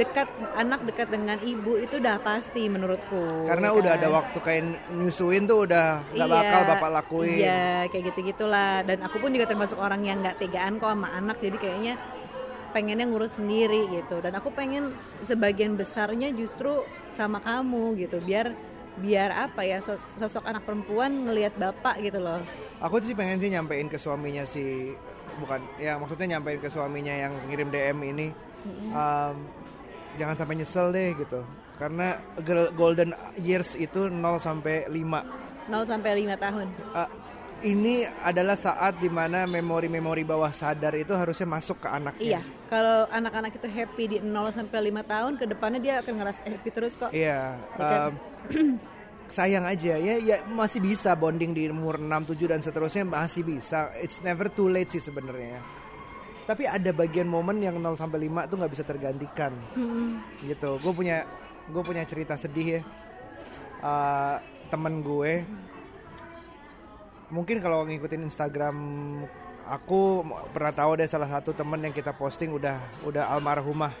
dekat 0.00 0.28
anak 0.56 0.80
dekat 0.88 1.08
dengan 1.12 1.38
ibu 1.42 1.76
itu 1.76 2.00
udah 2.00 2.16
pasti 2.24 2.62
menurutku. 2.70 3.44
Karena 3.44 3.68
ya 3.68 3.76
udah 3.76 3.92
ada 3.98 4.08
kan? 4.08 4.16
waktu 4.22 4.38
kayak 4.40 4.62
nyusuin 4.94 5.44
tuh 5.44 5.68
udah 5.68 6.00
nggak 6.14 6.28
Iya, 6.28 6.36
bakal 6.40 6.60
bapak 6.70 6.90
lakuin. 7.02 7.38
Iya 7.42 7.66
kayak 7.92 8.04
gitu 8.12 8.18
gitulah. 8.32 8.72
Dan 8.86 8.98
aku 9.04 9.16
pun 9.20 9.30
juga 9.34 9.46
termasuk 9.50 9.76
orang 9.76 10.00
yang 10.06 10.24
nggak 10.24 10.40
tegaan 10.40 10.80
kok 10.80 10.88
sama 10.88 11.08
anak. 11.12 11.36
Jadi 11.42 11.56
kayaknya 11.60 11.94
pengennya 12.72 13.06
ngurus 13.06 13.36
sendiri 13.36 13.86
gitu. 13.92 14.18
Dan 14.24 14.32
aku 14.34 14.50
pengen 14.50 14.96
sebagian 15.22 15.76
besarnya 15.76 16.32
justru 16.32 16.82
sama 17.14 17.38
kamu 17.38 18.00
gitu. 18.00 18.18
Biar 18.24 18.50
biar 18.92 19.48
apa 19.48 19.64
ya 19.64 19.80
so- 19.80 20.00
sosok 20.20 20.44
anak 20.44 20.68
perempuan 20.68 21.28
ngelihat 21.28 21.56
bapak 21.56 22.00
gitu 22.04 22.20
loh. 22.20 22.44
Aku 22.80 23.00
sih 23.00 23.16
pengen 23.16 23.40
sih 23.40 23.48
nyampein 23.48 23.88
ke 23.88 23.96
suaminya 23.96 24.44
si 24.44 24.92
bukan 25.40 25.64
ya 25.80 25.96
maksudnya 25.96 26.36
nyampein 26.36 26.60
ke 26.60 26.68
suaminya 26.68 27.14
yang 27.14 27.32
ngirim 27.48 27.72
DM 27.72 27.98
ini 28.04 28.26
um, 28.92 29.36
jangan 30.20 30.34
sampai 30.36 30.54
nyesel 30.60 30.92
deh 30.92 31.16
gitu. 31.16 31.40
Karena 31.80 32.20
golden 32.76 33.16
years 33.40 33.74
itu 33.74 34.06
0 34.06 34.38
sampai 34.38 34.86
5. 34.86 35.72
0 35.72 35.82
sampai 35.88 36.10
5 36.22 36.36
tahun. 36.36 36.66
Uh, 36.94 37.08
ini 37.62 38.04
adalah 38.26 38.58
saat 38.58 38.98
di 38.98 39.06
mana 39.06 39.46
memori-memori 39.46 40.26
bawah 40.26 40.50
sadar 40.50 40.94
itu 40.98 41.14
harusnya 41.14 41.46
masuk 41.46 41.78
ke 41.82 41.88
anaknya. 41.88 42.38
Iya, 42.38 42.40
kalau 42.66 43.06
anak-anak 43.08 43.54
itu 43.54 43.68
happy 43.70 44.04
di 44.10 44.16
0 44.18 44.50
sampai 44.50 44.90
5 44.90 45.02
tahun 45.06 45.32
ke 45.38 45.44
depannya 45.46 45.80
dia 45.80 45.94
akan 46.02 46.12
ngerasa 46.18 46.40
happy 46.42 46.70
terus 46.74 46.92
kok. 46.98 47.10
Iya. 47.14 47.56
Ya 47.56 47.78
kan? 47.78 48.10
um, 48.10 48.12
sayang 49.32 49.64
aja 49.64 49.96
ya, 49.96 50.14
ya 50.20 50.36
masih 50.50 50.82
bisa 50.82 51.14
bonding 51.14 51.54
di 51.56 51.70
umur 51.70 51.96
6, 51.96 52.36
7 52.36 52.52
dan 52.52 52.60
seterusnya 52.60 53.04
masih 53.06 53.46
bisa. 53.46 53.94
It's 54.02 54.18
never 54.20 54.50
too 54.50 54.68
late 54.68 54.90
sih 54.90 55.00
sebenarnya. 55.00 55.62
Tapi 56.42 56.66
ada 56.66 56.90
bagian 56.90 57.30
momen 57.30 57.62
yang 57.62 57.78
0 57.78 57.94
sampai 57.94 58.26
5 58.26 58.50
tuh 58.50 58.56
nggak 58.58 58.72
bisa 58.74 58.84
tergantikan. 58.84 59.54
Gitu. 60.42 60.70
Gue 60.82 60.92
punya 60.92 61.24
gue 61.70 61.82
punya 61.86 62.02
cerita 62.02 62.34
sedih 62.34 62.78
ya. 62.78 62.80
Uh, 63.82 64.36
temen 64.70 65.02
gue 65.02 65.42
mungkin 67.32 67.64
kalau 67.64 67.88
ngikutin 67.88 68.28
Instagram 68.28 68.76
aku 69.64 70.20
pernah 70.52 70.68
tahu 70.70 71.00
deh 71.00 71.08
salah 71.08 71.32
satu 71.32 71.56
temen 71.56 71.80
yang 71.80 71.94
kita 71.96 72.12
posting 72.12 72.52
udah 72.52 72.76
udah 73.08 73.32
almarhumah 73.32 73.96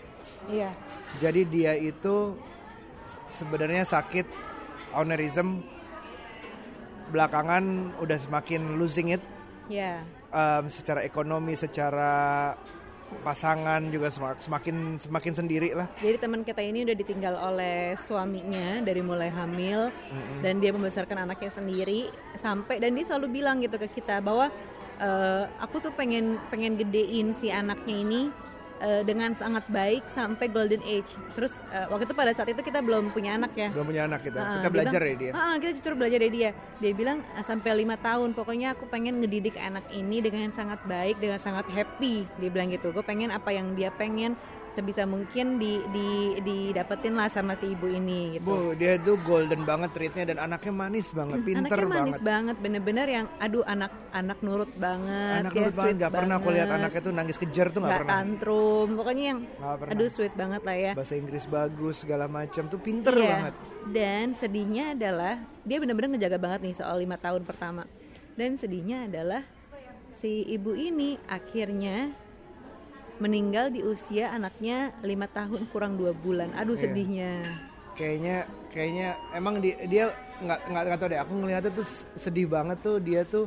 Iya. 0.50 0.74
jadi 1.22 1.46
dia 1.46 1.72
itu 1.78 2.34
sebenarnya 3.30 3.86
sakit 3.86 4.26
aneurysm 4.92 5.64
belakangan 7.08 7.94
udah 8.02 8.18
semakin 8.20 8.76
losing 8.76 9.16
it 9.16 9.22
Iya. 9.70 10.02
um, 10.34 10.66
secara 10.68 11.06
ekonomi, 11.06 11.54
secara 11.54 12.52
pasangan 13.20 13.84
juga 13.92 14.08
semak- 14.08 14.40
semakin 14.40 14.96
semakin 14.96 15.32
sendiri 15.36 15.68
lah. 15.76 15.86
Jadi 16.00 16.16
teman 16.16 16.40
kita 16.42 16.64
ini 16.64 16.88
udah 16.88 16.96
ditinggal 16.96 17.34
oleh 17.36 17.94
suaminya 18.00 18.80
dari 18.80 19.04
mulai 19.04 19.28
hamil 19.28 19.92
dan 20.40 20.58
dia 20.58 20.72
membesarkan 20.72 21.28
anaknya 21.28 21.52
sendiri 21.52 22.08
sampai 22.40 22.80
dan 22.80 22.96
dia 22.96 23.04
selalu 23.04 23.42
bilang 23.42 23.60
gitu 23.60 23.76
ke 23.76 24.00
kita 24.00 24.24
bahwa 24.24 24.48
eh, 24.98 25.44
aku 25.60 25.82
tuh 25.84 25.92
pengen 25.92 26.40
pengen 26.48 26.80
gedein 26.80 27.36
si 27.36 27.52
anaknya 27.52 27.96
ini 28.00 28.22
eh, 28.82 29.02
dengan 29.06 29.30
sangat 29.32 29.64
baik 29.70 30.02
sampai 30.10 30.50
golden 30.50 30.82
age. 30.82 31.14
Terus 31.38 31.54
eh, 31.70 31.86
waktu 31.86 32.04
itu 32.10 32.14
pada 32.18 32.34
saat 32.34 32.50
itu 32.50 32.60
kita 32.60 32.82
belum 32.82 33.14
punya 33.14 33.38
anak 33.38 33.54
ya. 33.54 33.70
Belum 33.70 33.86
punya 33.88 34.02
anak 34.10 34.26
kita. 34.26 34.38
Ah, 34.38 34.46
kita 34.58 34.62
dia 34.66 34.74
belajar 34.74 35.00
bilang, 35.00 35.14
ya 35.14 35.22
dia. 35.22 35.30
"Ah, 35.32 35.54
kita 35.56 35.70
justru 35.78 35.92
belajar 35.94 36.18
dari 36.18 36.32
dia. 36.34 36.50
Dia 36.82 36.92
bilang 36.92 37.18
"Ah, 37.38 37.44
sampai 37.46 37.70
lima 37.78 37.96
tahun. 37.96 38.34
Pokoknya 38.34 38.74
aku 38.74 38.84
pengen 38.90 39.22
ngedidik 39.22 39.54
anak 39.56 39.86
ini 39.94 40.18
dengan 40.18 40.50
sangat 40.50 40.82
baik, 40.84 41.16
dengan 41.22 41.38
sangat 41.38 41.64
happy. 41.70 42.26
Dia 42.42 42.50
bilang 42.50 42.68
gitu. 42.74 42.90
Gue 42.90 43.04
pengen 43.06 43.30
apa 43.30 43.54
yang 43.54 43.72
dia 43.78 43.94
pengen 43.94 44.34
sebisa 44.72 45.04
mungkin 45.04 45.60
di, 45.60 45.84
di 45.92 46.08
didapetin 46.40 47.12
lah 47.12 47.28
sama 47.28 47.52
si 47.54 47.72
ibu 47.72 47.84
ini 47.86 48.40
gitu. 48.40 48.44
Bu, 48.48 48.72
dia 48.72 48.96
tuh 48.96 49.20
golden 49.20 49.68
banget 49.68 49.92
treatnya 49.92 50.24
dan 50.32 50.38
anaknya 50.40 50.72
manis 50.72 51.12
banget, 51.12 51.38
pinter 51.44 51.76
anaknya 51.76 51.88
manis 51.88 52.12
banget. 52.16 52.22
banget, 52.24 52.56
bener-bener 52.60 53.06
yang 53.06 53.26
aduh 53.36 53.64
anak 53.68 53.92
anak 54.16 54.38
nurut 54.40 54.72
banget. 54.80 55.40
Anak 55.44 55.52
dia 55.52 55.60
nurut 55.60 55.76
banget, 55.76 55.94
gak 56.00 56.12
pernah 56.12 56.34
aku 56.40 56.48
lihat 56.50 56.68
anaknya 56.72 57.00
tuh 57.04 57.12
nangis 57.12 57.36
kejar 57.36 57.66
tuh 57.68 57.80
gak 57.80 57.88
nggak 57.88 58.00
pernah. 58.00 58.14
tantrum. 58.16 58.88
Pokoknya 58.96 59.24
yang 59.36 59.40
aduh 59.92 60.08
sweet 60.08 60.34
banget 60.34 60.62
lah 60.64 60.76
ya. 60.76 60.92
Bahasa 60.96 61.14
Inggris 61.14 61.44
bagus 61.44 61.94
segala 62.00 62.24
macam 62.26 62.64
tuh 62.72 62.80
pinter 62.80 63.12
Iya. 63.12 63.28
banget. 63.28 63.54
Dan 63.82 64.26
sedihnya 64.32 64.96
adalah 64.96 65.36
dia 65.62 65.76
benar-benar 65.76 66.16
ngejaga 66.16 66.38
banget 66.40 66.60
nih 66.64 66.74
soal 66.80 66.96
lima 67.02 67.20
tahun 67.20 67.44
pertama. 67.44 67.84
Dan 68.32 68.56
sedihnya 68.56 69.04
adalah 69.10 69.44
si 70.16 70.46
ibu 70.48 70.72
ini 70.72 71.18
akhirnya 71.28 72.14
meninggal 73.22 73.70
di 73.70 73.80
usia 73.80 74.34
anaknya 74.34 74.90
lima 75.00 75.30
tahun 75.30 75.70
kurang 75.70 75.94
dua 75.94 76.10
bulan. 76.12 76.50
Aduh 76.52 76.74
Iya. 76.74 76.82
sedihnya. 76.82 77.30
Kayaknya 77.94 78.36
kayaknya 78.68 79.08
emang 79.30 79.62
dia 79.62 79.76
dia 79.86 80.04
nggak 80.42 80.60
nggak 80.66 80.82
nggak 80.82 80.98
tahu 80.98 81.08
deh. 81.08 81.20
Aku 81.22 81.32
ngeliatnya 81.38 81.70
tuh 81.70 81.86
sedih 82.16 82.46
banget 82.50 82.78
tuh 82.82 82.96
dia 82.98 83.22
tuh 83.22 83.46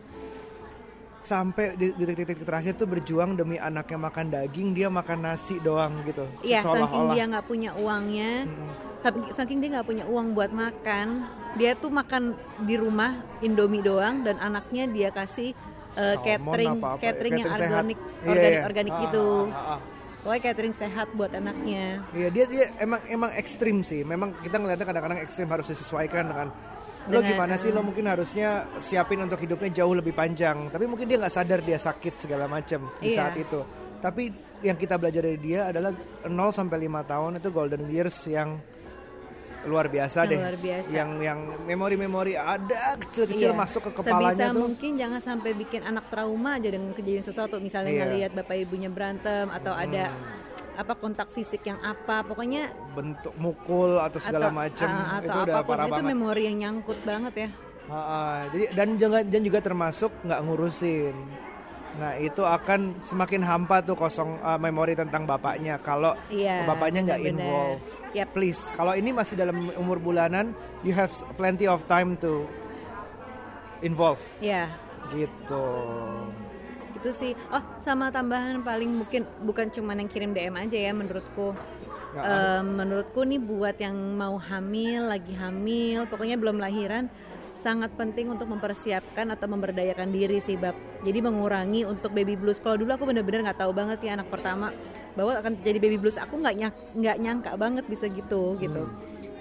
sampai 1.25 1.73
di 1.73 1.89
di 1.91 2.03
titik-titik 2.05 2.45
terakhir 2.45 2.77
tuh 2.77 2.85
berjuang 2.85 3.33
demi 3.33 3.57
anaknya 3.57 3.97
makan 3.97 4.29
daging 4.29 4.77
dia 4.77 4.93
makan 4.93 5.25
nasi 5.25 5.57
doang 5.57 6.05
gitu 6.05 6.21
Iya, 6.45 6.61
saking 6.61 7.17
dia 7.17 7.23
nggak 7.25 7.45
punya 7.49 7.73
uangnya, 7.73 8.45
Mm. 8.45 8.69
saking- 9.01 9.33
saking 9.33 9.57
dia 9.57 9.69
nggak 9.73 9.87
punya 9.89 10.05
uang 10.05 10.37
buat 10.37 10.53
makan, 10.53 11.25
dia 11.57 11.73
tuh 11.73 11.89
makan 11.89 12.37
di 12.61 12.77
rumah 12.77 13.17
Indomie 13.41 13.81
doang 13.81 14.21
dan 14.21 14.37
anaknya 14.37 14.85
dia 14.85 15.09
kasih 15.09 15.57
uh, 15.95 16.15
catering 16.21 16.73
apa-apa 16.77 16.99
ya, 16.99 17.05
catering 17.11 17.33
yang 17.33 17.47
catering 17.47 17.59
sehat. 17.59 17.73
organik 17.75 17.97
Iya, 17.99 18.29
organik 18.31 18.51
iya. 18.51 18.63
organik 18.65 18.93
Ah, 18.93 19.01
gitu. 19.07 19.25
ah, 19.49 19.57
ah, 19.57 19.71
ah. 19.75 19.79
Pokoknya 20.25 20.41
catering 20.41 20.73
sehat 20.73 21.07
buat 21.13 21.31
anaknya. 21.37 21.85
Iya 22.09 22.27
dia 22.33 22.45
dia 22.49 22.65
emang 22.81 23.01
emang 23.05 23.31
ekstrim 23.37 23.85
sih. 23.85 24.01
Memang 24.01 24.33
kita 24.41 24.57
ngeliatnya 24.57 24.87
kadang-kadang 24.89 25.19
ekstrim 25.21 25.45
harus 25.45 25.69
disesuaikan 25.69 26.25
dengan 26.25 26.47
lo 27.05 27.21
Dengan, 27.21 27.29
gimana 27.37 27.53
sih 27.61 27.69
lo 27.69 27.81
eh, 27.81 27.85
mungkin 27.85 28.09
harusnya 28.09 28.65
siapin 28.81 29.21
untuk 29.21 29.37
hidupnya 29.37 29.69
jauh 29.69 29.93
lebih 29.93 30.17
panjang. 30.17 30.73
Tapi 30.73 30.89
mungkin 30.89 31.05
dia 31.05 31.21
nggak 31.21 31.29
sadar 31.29 31.61
dia 31.61 31.77
sakit 31.77 32.17
segala 32.17 32.49
macam 32.49 32.89
di 32.97 33.13
Iya. 33.13 33.17
saat 33.21 33.37
itu. 33.37 33.61
Tapi 34.01 34.23
yang 34.65 34.73
kita 34.81 34.97
belajar 34.97 35.21
dari 35.21 35.37
dia 35.37 35.69
adalah 35.69 35.93
0 36.25 36.49
sampai 36.49 36.89
5 36.89 37.05
tahun 37.05 37.31
itu 37.37 37.49
golden 37.53 37.85
years 37.93 38.17
yang 38.25 38.57
luar 39.65 39.85
biasa 39.87 40.17
Yang 40.21 40.29
deh. 40.29 40.39
luar 40.39 40.57
biasa. 40.57 40.87
Yang 40.89 41.09
yang 41.19 41.39
memori-memori 41.65 42.33
ada 42.33 42.83
kecil-kecil 42.97 43.49
Iya. 43.49 43.57
masuk 43.57 43.81
ke 43.83 43.91
kepalanya 43.97 44.31
Sebisa 44.31 44.47
tuh. 44.47 44.61
mungkin 44.61 44.91
jangan 44.95 45.19
sampai 45.19 45.51
bikin 45.53 45.81
anak 45.81 46.05
trauma 46.07 46.51
aja 46.55 46.69
dengan 46.69 46.91
kejadian 46.93 47.25
sesuatu. 47.25 47.55
Misalnya 47.57 47.91
Iya. 47.91 48.01
ngelihat 48.03 48.31
bapak 48.33 48.55
ibunya 48.59 48.87
berantem 48.87 49.49
atau 49.49 49.73
ada 49.73 50.13
apa 50.75 50.93
kontak 50.93 51.31
fisik 51.31 51.63
yang 51.63 51.79
apa. 51.79 52.21
Pokoknya 52.21 52.67
bentuk 52.91 53.33
mukul 53.35 53.97
atau 53.97 54.19
segala 54.19 54.51
macam 54.51 54.85
ah, 54.85 55.17
atau 55.17 55.25
itu 55.25 55.37
udah 55.45 55.55
parah 55.61 55.85
itu 55.85 55.93
banget. 55.93 56.09
memori 56.09 56.41
yang 56.45 56.57
nyangkut 56.59 56.99
banget 57.01 57.33
ya. 57.35 57.49
Ah, 57.85 57.95
ah. 57.95 58.35
jadi 58.49 58.65
dan 58.73 58.87
juga 58.95 59.17
dan 59.21 59.41
juga 59.41 59.59
termasuk 59.61 60.11
nggak 60.21 60.39
ngurusin 60.41 61.15
Nah 61.95 62.13
itu 62.17 62.43
akan 62.43 62.99
semakin 62.99 63.39
hampa 63.39 63.79
tuh 63.79 63.95
kosong 63.95 64.35
uh, 64.39 64.59
memori 64.59 64.93
tentang 64.93 65.23
bapaknya 65.23 65.79
kalau 65.79 66.11
Iya, 66.27 66.67
bapaknya 66.67 67.07
nggak 67.07 67.19
benar-benar. 67.21 67.47
involve. 67.47 67.79
Yap. 68.11 68.27
Please, 68.31 68.61
kalau 68.73 68.93
ini 68.93 69.11
masih 69.11 69.35
dalam 69.35 69.71
umur 69.75 69.99
bulanan, 69.99 70.51
you 70.81 70.91
have 70.91 71.11
plenty 71.35 71.65
of 71.65 71.83
time 71.85 72.15
to 72.17 72.43
involve 73.81 74.19
ya 74.39 74.71
gitu. 75.11 75.67
itu 76.95 77.09
sih 77.11 77.31
oh 77.51 77.61
sama 77.77 78.09
tambahan 78.09 78.65
paling 78.65 78.89
mungkin 78.89 79.21
bukan 79.45 79.69
cuma 79.69 79.93
yang 79.93 80.09
kirim 80.09 80.33
DM 80.33 80.55
aja 80.57 80.77
ya 80.79 80.89
menurutku. 80.89 81.53
Eh, 82.15 82.61
menurutku 82.63 83.27
nih 83.27 83.37
buat 83.37 83.75
yang 83.75 83.93
mau 84.15 84.39
hamil 84.39 85.03
lagi 85.05 85.35
hamil 85.35 86.07
pokoknya 86.07 86.39
belum 86.39 86.57
lahiran 86.57 87.11
sangat 87.65 87.89
penting 87.97 88.29
untuk 88.29 88.45
mempersiapkan 88.45 89.25
atau 89.33 89.49
memberdayakan 89.49 90.13
diri 90.13 90.37
sih 90.37 90.53
bab. 90.53 90.77
Jadi 91.01 91.17
mengurangi 91.17 91.81
untuk 91.81 92.13
baby 92.13 92.37
blues. 92.37 92.61
Kalau 92.61 92.77
dulu 92.77 92.93
aku 92.93 93.09
bener-bener 93.09 93.41
nggak 93.41 93.65
tahu 93.65 93.73
banget 93.73 94.05
ya 94.05 94.13
anak 94.13 94.29
pertama 94.29 94.69
bahwa 95.17 95.33
akan 95.41 95.57
jadi 95.65 95.81
baby 95.81 95.97
blues. 95.97 96.21
Aku 96.21 96.37
nggak 96.37 96.53
nyak 96.61 96.73
nggak 96.93 97.17
nyangka 97.17 97.51
banget 97.57 97.89
bisa 97.89 98.05
gitu 98.05 98.53
gitu. 98.61 98.85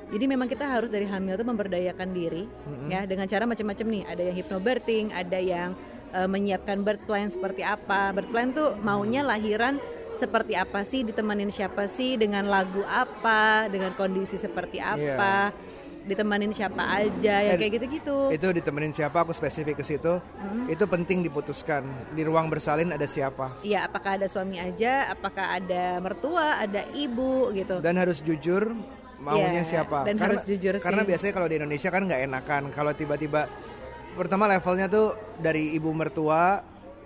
Jadi 0.08 0.24
memang 0.24 0.48
kita 0.48 0.64
harus 0.64 0.88
dari 0.88 1.04
hamil 1.04 1.36
tuh 1.36 1.44
memberdayakan 1.44 2.08
diri 2.16 2.48
ya 2.88 3.04
dengan 3.04 3.28
cara 3.28 3.44
macam-macam 3.44 3.86
nih. 3.92 4.02
Ada 4.08 4.22
yang 4.24 4.36
hypnobirthing 4.40 5.06
ada 5.12 5.38
yang 5.44 5.70
eh, 6.16 6.28
menyiapkan 6.28 6.80
birth 6.80 7.04
plan 7.04 7.28
seperti 7.28 7.60
apa. 7.60 8.16
Birth 8.16 8.32
plan 8.32 8.56
tuh 8.56 8.72
maunya 8.80 9.20
lahiran 9.20 9.76
seperti 10.16 10.56
apa 10.56 10.80
sih? 10.80 11.04
Ditemanin 11.04 11.52
siapa 11.52 11.92
sih? 11.92 12.16
Dengan 12.16 12.48
lagu 12.48 12.80
apa? 12.88 13.68
Dengan 13.68 13.92
kondisi 13.92 14.40
seperti 14.40 14.80
apa 14.80 15.52
ditemanin 16.04 16.52
siapa 16.52 16.84
aja 16.84 17.34
ya 17.40 17.52
Dan 17.56 17.60
kayak 17.60 17.72
gitu-gitu 17.80 18.16
Itu 18.28 18.46
ditemenin 18.52 18.92
siapa? 18.92 19.24
Aku 19.24 19.32
spesifik 19.32 19.80
ke 19.80 19.84
situ. 19.84 20.20
Itu 20.68 20.84
penting 20.84 21.24
diputuskan. 21.24 21.84
Di 22.12 22.22
ruang 22.22 22.52
bersalin 22.52 22.92
ada 22.92 23.08
siapa? 23.08 23.56
Iya, 23.64 23.88
apakah 23.88 24.20
ada 24.20 24.28
suami 24.28 24.60
aja, 24.60 25.08
apakah 25.10 25.56
ada 25.56 25.98
mertua, 25.98 26.60
ada 26.60 26.84
ibu 26.92 27.48
gitu. 27.56 27.80
Dan 27.80 27.96
harus 27.96 28.20
jujur 28.20 28.76
maunya 29.16 29.64
Iya, 29.64 29.80
siapa. 29.80 30.04
dan 30.04 30.20
harus 30.20 30.44
jujur 30.44 30.76
Karena 30.84 31.00
sih. 31.02 31.08
biasanya 31.08 31.32
kalau 31.32 31.48
di 31.48 31.56
Indonesia 31.56 31.88
kan 31.88 32.02
nggak 32.04 32.22
enakan. 32.28 32.62
Kalau 32.68 32.92
tiba-tiba 32.92 33.48
pertama 34.14 34.44
levelnya 34.46 34.86
tuh 34.86 35.16
dari 35.40 35.72
ibu 35.74 35.90
mertua 35.90 36.60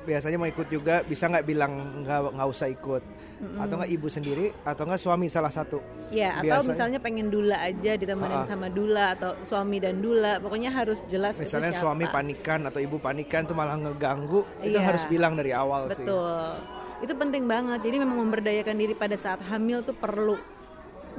biasanya 0.04 0.36
mau 0.40 0.48
ikut 0.48 0.68
juga 0.68 1.04
bisa 1.04 1.28
nggak 1.28 1.44
bilang 1.44 2.04
nggak 2.04 2.20
nggak 2.36 2.48
usah 2.48 2.68
ikut 2.68 3.02
atau 3.38 3.74
nggak 3.76 3.90
ibu 3.90 4.06
sendiri 4.06 4.46
atau 4.62 4.82
nggak 4.82 4.98
suami 4.98 5.26
salah 5.26 5.48
satu 5.48 5.78
Ya, 6.08 6.34
atau 6.34 6.64
Biasanya- 6.64 6.68
misalnya 6.68 6.98
pengen 6.98 7.28
dula 7.28 7.56
aja 7.60 7.92
ditemenin 7.94 8.40
Ah. 8.40 8.48
sama 8.48 8.66
dula 8.66 9.12
atau 9.12 9.36
suami 9.42 9.76
dan 9.76 10.00
dula, 10.00 10.40
pokoknya 10.40 10.70
harus 10.70 11.04
jelas 11.04 11.36
itu 11.36 11.44
misalnya 11.44 11.70
siapa. 11.70 11.84
suami 11.84 12.04
panikan 12.06 12.64
atau 12.64 12.80
ibu 12.80 12.96
panikan 12.96 13.44
tuh 13.44 13.52
malah 13.52 13.76
ngeganggu 13.76 14.42
itu 14.60 14.74
Iya. 14.74 14.88
harus 14.88 15.04
bilang 15.04 15.32
dari 15.32 15.52
awal 15.52 15.92
sih 15.92 16.02
Betul. 16.02 16.48
Itu 16.98 17.14
penting 17.14 17.46
banget. 17.46 17.78
Jadi 17.78 17.96
memang 17.96 18.18
memberdayakan 18.18 18.74
diri 18.74 18.90
pada 18.90 19.14
saat 19.14 19.38
hamil 19.44 19.86
tuh 19.86 19.94
perlu 19.94 20.34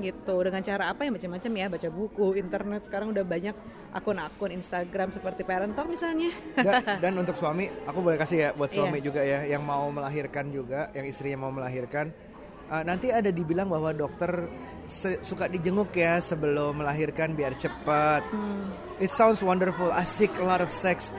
gitu. 0.02 0.36
Dengan 0.42 0.62
cara 0.62 0.84
apa 0.90 1.04
ya? 1.04 1.12
Macam-macam 1.12 1.52
ya. 1.54 1.66
Baca 1.68 1.88
buku 1.88 2.28
internet. 2.36 2.82
Sekarang 2.88 3.12
udah 3.12 3.24
banyak 3.24 3.56
akun-akun 3.90 4.52
Instagram 4.54 5.10
seperti 5.10 5.42
Parent 5.44 5.74
Talk 5.74 5.88
misalnya. 5.88 6.30
Dan, 6.56 6.82
dan 7.04 7.14
untuk 7.18 7.36
suami 7.36 7.68
aku 7.84 8.00
boleh 8.00 8.18
kasih 8.18 8.38
ya 8.38 8.50
buat 8.54 8.70
suami 8.70 9.00
Iya. 9.00 9.06
juga 9.06 9.22
ya 9.24 9.40
yang 9.46 9.64
mau 9.64 9.90
melahirkan 9.90 10.50
juga 10.50 10.88
yang 10.94 11.06
istrinya 11.06 11.46
mau 11.46 11.52
melahirkan. 11.52 12.10
Uh, 12.70 12.86
nanti 12.86 13.10
ada 13.10 13.34
dibilang 13.34 13.66
bahwa 13.66 13.90
dokter 13.90 14.46
suka 15.22 15.50
dijenguk 15.50 15.90
ya 15.94 16.22
sebelum 16.22 16.82
melahirkan 16.82 17.34
biar 17.34 17.58
cepat. 17.58 18.22
Hmm. 18.30 18.66
it 19.02 19.10
sounds 19.10 19.42
wonderful. 19.42 19.90
Asik 19.90 20.30
a 20.38 20.46
lot 20.46 20.62
of 20.62 20.70
sex. 20.70 21.10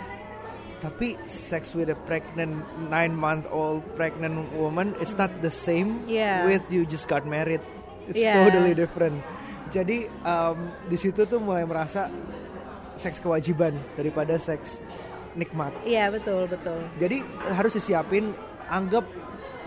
Tapi 0.81 1.13
sex 1.29 1.77
with 1.77 1.93
a 1.93 1.99
pregnant 2.09 2.57
nine 2.89 3.13
month 3.13 3.45
old 3.53 3.85
pregnant 4.01 4.49
woman 4.57 4.97
is 4.97 5.13
not 5.13 5.29
the 5.45 5.53
same 5.53 6.01
Yeah. 6.09 6.49
with 6.49 6.65
you 6.73 6.89
just 6.89 7.05
got 7.05 7.29
married 7.29 7.61
it's 8.07 8.17
Yeah. 8.17 8.41
totally 8.41 8.73
different. 8.73 9.19
Jadi 9.71 10.09
um, 10.23 10.57
di 10.87 10.97
situ 10.97 11.23
tuh 11.25 11.39
mulai 11.39 11.63
merasa 11.63 12.11
seks 12.95 13.19
kewajiban 13.19 13.73
daripada 13.95 14.35
seks 14.37 14.83
nikmat. 15.33 15.71
Iya 15.85 16.11
betul 16.11 16.51
betul. 16.51 16.79
Jadi 16.99 17.23
harus 17.49 17.73
disiapin 17.73 18.35
anggap 18.67 19.07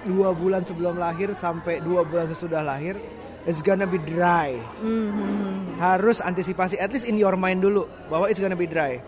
dua 0.03 0.35
bulan 0.35 0.61
sebelum 0.61 0.99
lahir 0.99 1.31
sampai 1.31 1.79
dua 1.79 2.03
bulan 2.03 2.27
sesudah 2.27 2.59
lahir 2.59 2.99
it's 3.43 3.63
gonna 3.63 3.87
be 3.87 3.99
dry. 3.99 4.59
Mhm. 4.79 5.79
harus 5.79 6.19
antisipasi 6.19 6.77
at 6.77 6.91
least 6.91 7.03
in 7.03 7.17
your 7.17 7.33
mind 7.33 7.59
dulu 7.59 7.83
bahwa 8.07 8.27
it's 8.27 8.39
gonna 8.39 8.55
be 8.55 8.67
dry. 8.67 8.99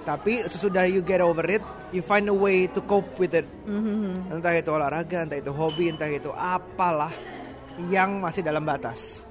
Tapi 0.00 0.46
sesudah 0.46 0.88
you 0.88 1.02
get 1.02 1.20
over 1.20 1.44
it 1.44 1.60
you 1.90 2.00
find 2.00 2.24
a 2.26 2.34
way 2.34 2.70
to 2.70 2.78
cope 2.82 3.06
with 3.18 3.34
it. 3.34 3.44
Mhm. 3.66 4.30
entah 4.32 4.54
itu 4.54 4.70
olahraga 4.70 5.26
entah 5.26 5.38
itu 5.38 5.50
hobi 5.50 5.90
entah 5.90 6.06
itu 6.06 6.30
apalah 6.30 7.10
yang 7.88 8.18
masih 8.18 8.40
dalam 8.40 8.62
batas 8.62 9.22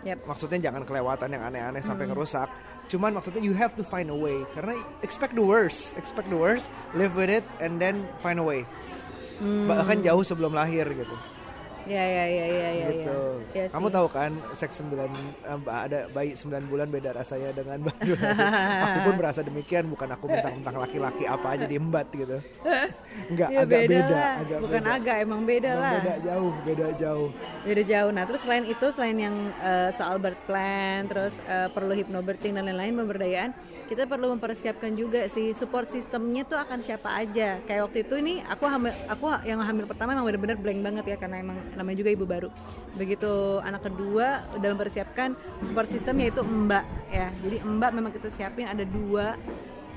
Yap. 0.00 0.24
maksudnya 0.24 0.70
jangan 0.70 0.82
kelewatan 0.82 1.28
yang 1.28 1.44
aneh-aneh 1.44 1.80
sampai 1.80 2.04
Hmm. 2.04 2.12
ngerusak 2.12 2.48
cuman 2.88 3.14
maksudnya 3.14 3.38
you 3.38 3.52
have 3.52 3.72
to 3.72 3.84
find 3.84 4.08
a 4.08 4.16
way 4.16 4.42
karena 4.50 4.72
expect 5.00 5.32
the 5.32 5.44
worst 5.44 5.92
expect 5.94 6.26
the 6.26 6.36
worst 6.36 6.66
live 6.92 7.12
with 7.12 7.28
it 7.28 7.44
and 7.58 7.76
then 7.76 8.02
find 8.18 8.36
a 8.36 8.44
way 8.44 8.64
Hmm. 9.38 9.64
bahkan 9.64 10.00
jauh 10.00 10.20
sebelum 10.20 10.52
lahir 10.52 10.84
gitu 10.86 11.16
ya 11.88 12.04
ya 12.04 12.24
ya 12.28 12.44
ya 12.46 12.68
ya 12.72 12.86
gitu 12.92 13.18
ya. 13.54 13.64
Ya 13.64 13.64
kamu 13.72 13.88
sih. 13.88 13.94
tahu 13.96 14.06
kan 14.12 14.30
seks 14.56 14.74
9 14.82 15.08
ada 15.64 15.98
bayi 16.12 16.36
9 16.36 16.70
bulan 16.70 16.88
beda 16.92 17.10
rasanya 17.16 17.50
dengan 17.56 17.78
bayi 17.88 18.12
aku 18.84 18.98
pun 19.06 19.14
merasa 19.16 19.40
demikian 19.40 19.84
bukan 19.88 20.08
aku 20.12 20.24
mentang-mentang 20.28 20.76
laki-laki 20.76 21.24
apa 21.24 21.46
aja 21.56 21.64
diembat 21.64 22.06
gitu 22.12 22.38
enggak 23.30 23.48
ya 23.48 23.58
agak 23.64 23.80
beda, 23.86 23.90
beda, 23.90 24.14
lah. 24.14 24.32
agak 24.40 24.58
bukan 24.60 24.82
beda. 24.82 24.96
agak 24.96 25.16
emang 25.22 25.40
beda 25.46 25.70
Emang 25.70 25.80
lah 25.82 25.92
beda 25.96 26.14
jauh 26.20 26.52
beda 26.66 26.86
jauh 26.96 27.28
beda 27.64 27.82
jauh 27.84 28.10
nah 28.10 28.24
terus 28.28 28.40
selain 28.44 28.64
itu 28.68 28.86
selain 28.92 29.18
yang 29.18 29.36
eh, 29.60 29.88
soal 29.96 30.16
birth 30.18 30.42
plan 30.44 31.08
terus 31.08 31.34
eh, 31.46 31.68
perlu 31.72 31.92
hypnobirthing 31.96 32.56
dan 32.56 32.68
lain-lain 32.68 32.94
pemberdayaan 33.04 33.52
kita 33.90 34.06
perlu 34.06 34.38
mempersiapkan 34.38 34.94
juga 34.94 35.26
sih 35.26 35.50
support 35.50 35.90
sistemnya 35.90 36.46
tuh 36.46 36.54
akan 36.54 36.78
siapa 36.78 37.10
aja 37.10 37.58
kayak 37.66 37.90
waktu 37.90 38.06
itu 38.06 38.22
ini 38.22 38.38
aku 38.46 38.62
hamil 38.70 38.94
aku 39.10 39.26
yang 39.42 39.58
hamil 39.66 39.82
pertama 39.90 40.14
emang 40.14 40.30
bener-bener 40.30 40.54
blank 40.54 40.80
banget 40.86 41.04
ya 41.10 41.16
karena 41.18 41.42
emang 41.42 41.58
namanya 41.80 42.04
juga 42.04 42.10
ibu 42.12 42.26
baru. 42.28 42.48
Begitu 42.94 43.32
anak 43.64 43.88
kedua 43.88 44.44
udah 44.52 44.68
mempersiapkan 44.76 45.32
support 45.64 45.88
system 45.88 46.20
yaitu 46.20 46.44
mbak 46.44 46.84
ya. 47.08 47.32
Jadi 47.40 47.56
mbak 47.64 47.90
memang 47.96 48.12
kita 48.12 48.28
siapin 48.28 48.68
ada 48.68 48.84
dua. 48.84 49.40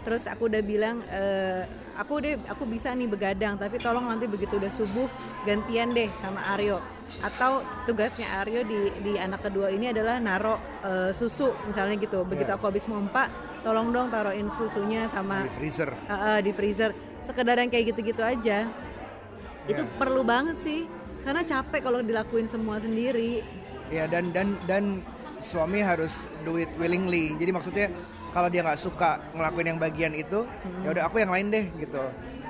Terus 0.03 0.27
aku 0.27 0.51
udah 0.51 0.59
bilang 0.59 0.99
eh, 1.07 1.63
aku 1.95 2.19
udah 2.19 2.35
aku 2.51 2.63
bisa 2.67 2.91
nih 2.91 3.07
begadang 3.07 3.55
tapi 3.55 3.79
tolong 3.79 4.03
nanti 4.03 4.27
begitu 4.27 4.59
udah 4.59 4.71
subuh 4.71 5.07
gantian 5.43 5.91
deh 5.91 6.07
sama 6.19 6.43
Aryo. 6.55 6.79
Atau 7.19 7.63
tugasnya 7.85 8.27
Aryo 8.43 8.63
di 8.63 8.91
di 8.99 9.13
anak 9.15 9.47
kedua 9.47 9.71
ini 9.71 9.91
adalah 9.91 10.19
naro 10.19 10.59
eh, 10.83 11.11
susu 11.11 11.51
misalnya 11.67 11.99
gitu. 11.99 12.23
Begitu 12.23 12.51
Ya. 12.51 12.55
aku 12.59 12.67
habis 12.67 12.83
mompa 12.87 13.31
tolong 13.63 13.95
dong 13.95 14.11
taruhin 14.11 14.51
susunya 14.59 15.07
sama 15.07 15.47
di 15.47 15.51
freezer. 15.55 15.89
Eh, 15.91 16.11
eh, 16.11 16.39
di 16.43 16.51
freezer. 16.51 16.91
Sekedar 17.23 17.55
yang 17.55 17.71
kayak 17.71 17.95
gitu-gitu 17.95 18.19
aja. 18.19 18.67
Itu 19.63 19.87
Ya. 19.87 19.91
perlu 19.95 20.27
banget 20.27 20.59
sih 20.59 20.83
karena 21.23 21.41
capek 21.41 21.81
kalau 21.81 21.99
dilakuin 22.03 22.45
semua 22.45 22.77
sendiri. 22.77 23.41
Ya 23.87 24.05
dan 24.07 24.29
dan 24.35 24.59
dan 24.67 24.83
suami 25.39 25.79
harus 25.79 26.27
do 26.43 26.59
it 26.59 26.69
willingly. 26.75 27.35
Jadi 27.39 27.51
maksudnya 27.51 27.87
kalau 28.35 28.51
dia 28.51 28.63
nggak 28.63 28.79
suka 28.79 29.19
ngelakuin 29.35 29.75
yang 29.75 29.79
bagian 29.79 30.13
itu 30.15 30.43
ya 30.83 30.89
udah 30.91 31.03
aku 31.07 31.23
yang 31.23 31.31
lain 31.31 31.47
deh 31.51 31.65
gitu. 31.79 32.03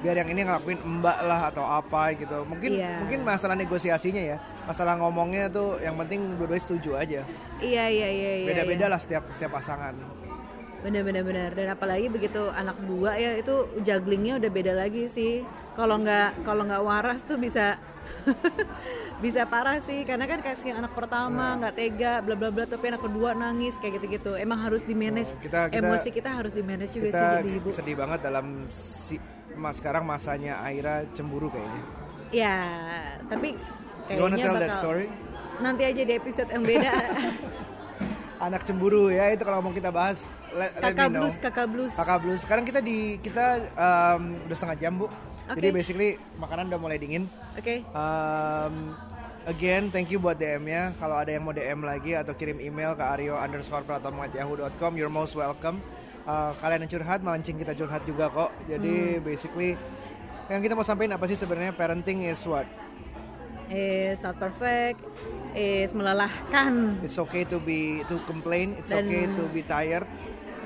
Biar 0.04 0.20
yang 0.20 0.28
ini 0.36 0.44
ngelakuin 0.44 0.80
mbak 0.84 1.18
lah 1.24 1.48
atau 1.54 1.64
apa 1.64 2.12
gitu. 2.18 2.44
Mungkin 2.44 2.76
Iya. 2.76 3.00
mungkin 3.06 3.20
masalah 3.24 3.56
negosiasinya 3.56 4.24
ya. 4.36 4.38
Masalah 4.68 5.00
ngomongnya 5.00 5.48
tuh 5.48 5.80
yang 5.80 5.96
penting 5.96 6.36
dua-duanya 6.36 6.64
setuju 6.64 6.92
aja. 7.00 7.22
Iya 7.64 7.86
iya 7.88 8.08
iya 8.10 8.32
iya 8.44 8.48
beda-beda 8.52 8.86
iya. 8.90 8.92
lah 8.92 9.00
setiap 9.00 9.24
setiap 9.32 9.56
pasangan. 9.56 9.96
Bener-bener 10.84 11.24
bener 11.24 11.52
dan 11.56 11.72
apalagi 11.72 12.12
begitu 12.12 12.52
anak 12.52 12.76
dua 12.84 13.16
ya 13.16 13.40
itu 13.40 13.64
jugglingnya 13.80 14.44
udah 14.44 14.52
beda 14.52 14.74
lagi 14.76 15.08
sih. 15.08 15.48
Kalau 15.80 15.96
nggak 16.04 16.44
kalau 16.44 16.68
nggak 16.68 16.84
waras 16.84 17.24
tuh 17.24 17.40
bisa 17.40 17.80
bisa 19.24 19.44
parah 19.44 19.80
sih 19.80 20.04
karena 20.04 20.26
kan 20.26 20.40
kasihan 20.40 20.78
anak 20.78 20.92
pertama 20.92 21.56
nggak 21.56 21.74
tega 21.74 22.14
bla 22.20 22.34
bla 22.34 22.50
bla 22.50 22.66
tapi 22.66 22.88
anak 22.88 23.02
kedua 23.02 23.32
nangis 23.34 23.76
kayak 23.78 23.98
gitu 23.98 24.06
gitu 24.12 24.32
emang 24.34 24.60
harus 24.60 24.82
di 24.82 24.92
manage 24.92 25.30
Oh, 25.30 25.40
kita- 25.40 25.68
kita- 25.70 25.80
emosi 25.82 26.10
kita 26.10 26.30
harus 26.30 26.52
di 26.52 26.60
manage 26.62 26.92
juga 26.92 27.08
kita 27.08 27.20
sih 27.22 27.36
jadi 27.40 27.52
ibu. 27.56 27.70
sedih 27.72 27.96
banget 27.96 28.20
dalam 28.22 28.46
si 28.70 29.16
mas 29.54 29.78
sekarang 29.78 30.04
masanya 30.04 30.60
Aira 30.60 31.06
cemburu 31.12 31.48
kayaknya. 31.48 31.82
Ya 32.32 32.58
tapi 33.26 33.54
you 34.08 34.20
wanna 34.20 34.34
kayaknya 34.34 34.44
tell 34.44 34.56
that 34.58 34.70
bakal 34.70 34.82
story? 34.82 35.06
Nanti 35.56 35.84
aja 35.86 36.02
di 36.02 36.14
episode 36.14 36.50
yang 36.50 36.64
beda. 36.64 36.94
Anak 38.42 38.66
cemburu 38.66 39.08
ya 39.08 39.32
itu 39.32 39.40
kalau 39.42 39.62
mau 39.62 39.72
kita 39.72 39.88
bahas 39.88 40.26
let, 40.52 40.74
let 40.74 40.92
kakak 40.92 41.00
me 41.00 41.14
know. 41.14 41.22
blues 41.22 41.36
kakak 41.38 41.68
blues. 41.70 41.94
Kakak 41.94 42.20
Blues. 42.20 42.40
Sekarang 42.42 42.64
kita 42.66 42.80
di 42.80 42.98
kita 43.18 43.46
um, 43.72 44.24
udah 44.44 44.56
setengah 44.58 44.78
jam 44.78 44.94
bu. 44.98 45.08
Jadi 45.44 45.68
Oke. 45.70 45.76
basically 45.76 46.10
makanan 46.40 46.72
udah 46.72 46.80
mulai 46.80 46.96
dingin. 46.96 47.28
oke 47.54 47.84
Um, 47.92 48.96
again, 49.44 49.92
thank 49.92 50.08
you 50.08 50.18
buat 50.18 50.40
DM-nya. 50.40 50.96
Kalau 50.96 51.20
ada 51.20 51.28
yang 51.28 51.44
mau 51.44 51.52
DM 51.52 51.84
lagi 51.84 52.16
atau 52.16 52.32
kirim 52.32 52.64
email 52.64 52.96
ke 52.96 53.04
Aryo 53.04 53.36
underscore 53.36 53.84
yahoo.com, 53.84 54.96
you're 54.96 55.12
most 55.12 55.36
welcome. 55.36 55.84
Uh, 56.24 56.56
kalian 56.64 56.88
yang 56.88 56.92
curhat, 56.96 57.20
mancing 57.20 57.60
kita 57.60 57.76
curhat 57.76 58.08
juga 58.08 58.32
kok. 58.32 58.56
Jadi 58.66 59.20
Hmm. 59.20 59.24
basically, 59.28 59.76
yang 60.48 60.64
kita 60.64 60.72
mau 60.72 60.88
sampaikan 60.88 61.20
apa 61.20 61.28
sih 61.28 61.36
sebenarnya 61.36 61.76
parenting 61.76 62.24
is 62.24 62.40
what? 62.48 62.64
Is 63.68 64.20
not 64.24 64.40
perfect, 64.40 65.04
is 65.52 65.92
melelahkan. 65.92 67.04
It's 67.04 67.20
okay 67.20 67.44
to 67.44 67.60
be 67.60 68.08
to 68.08 68.16
complain, 68.24 68.80
it's 68.80 68.92
Dan- 68.92 69.04
okay 69.04 69.28
to 69.28 69.44
be 69.52 69.60
tired, 69.62 70.08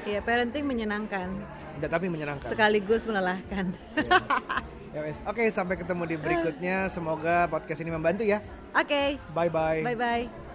Ya, 0.08 0.24
parenting 0.24 0.64
menyenangkan, 0.64 1.36
dan 1.80 1.90
tapi 1.90 2.10
menyenangkan. 2.10 2.50
sekaligus 2.50 3.06
melelahkan. 3.06 3.74
Ya, 4.96 5.04
wes. 5.06 5.22
Oke, 5.30 5.46
sampai 5.54 5.78
ketemu 5.78 6.10
di 6.10 6.16
berikutnya. 6.18 6.90
Semoga 6.90 7.46
podcast 7.52 7.86
ini 7.86 7.94
membantu 7.94 8.26
ya. 8.26 8.42
Oke, 8.74 9.20
Bye 9.36 9.52
bye. 9.52 9.84
bye 9.86 9.94
bye. 9.94 10.47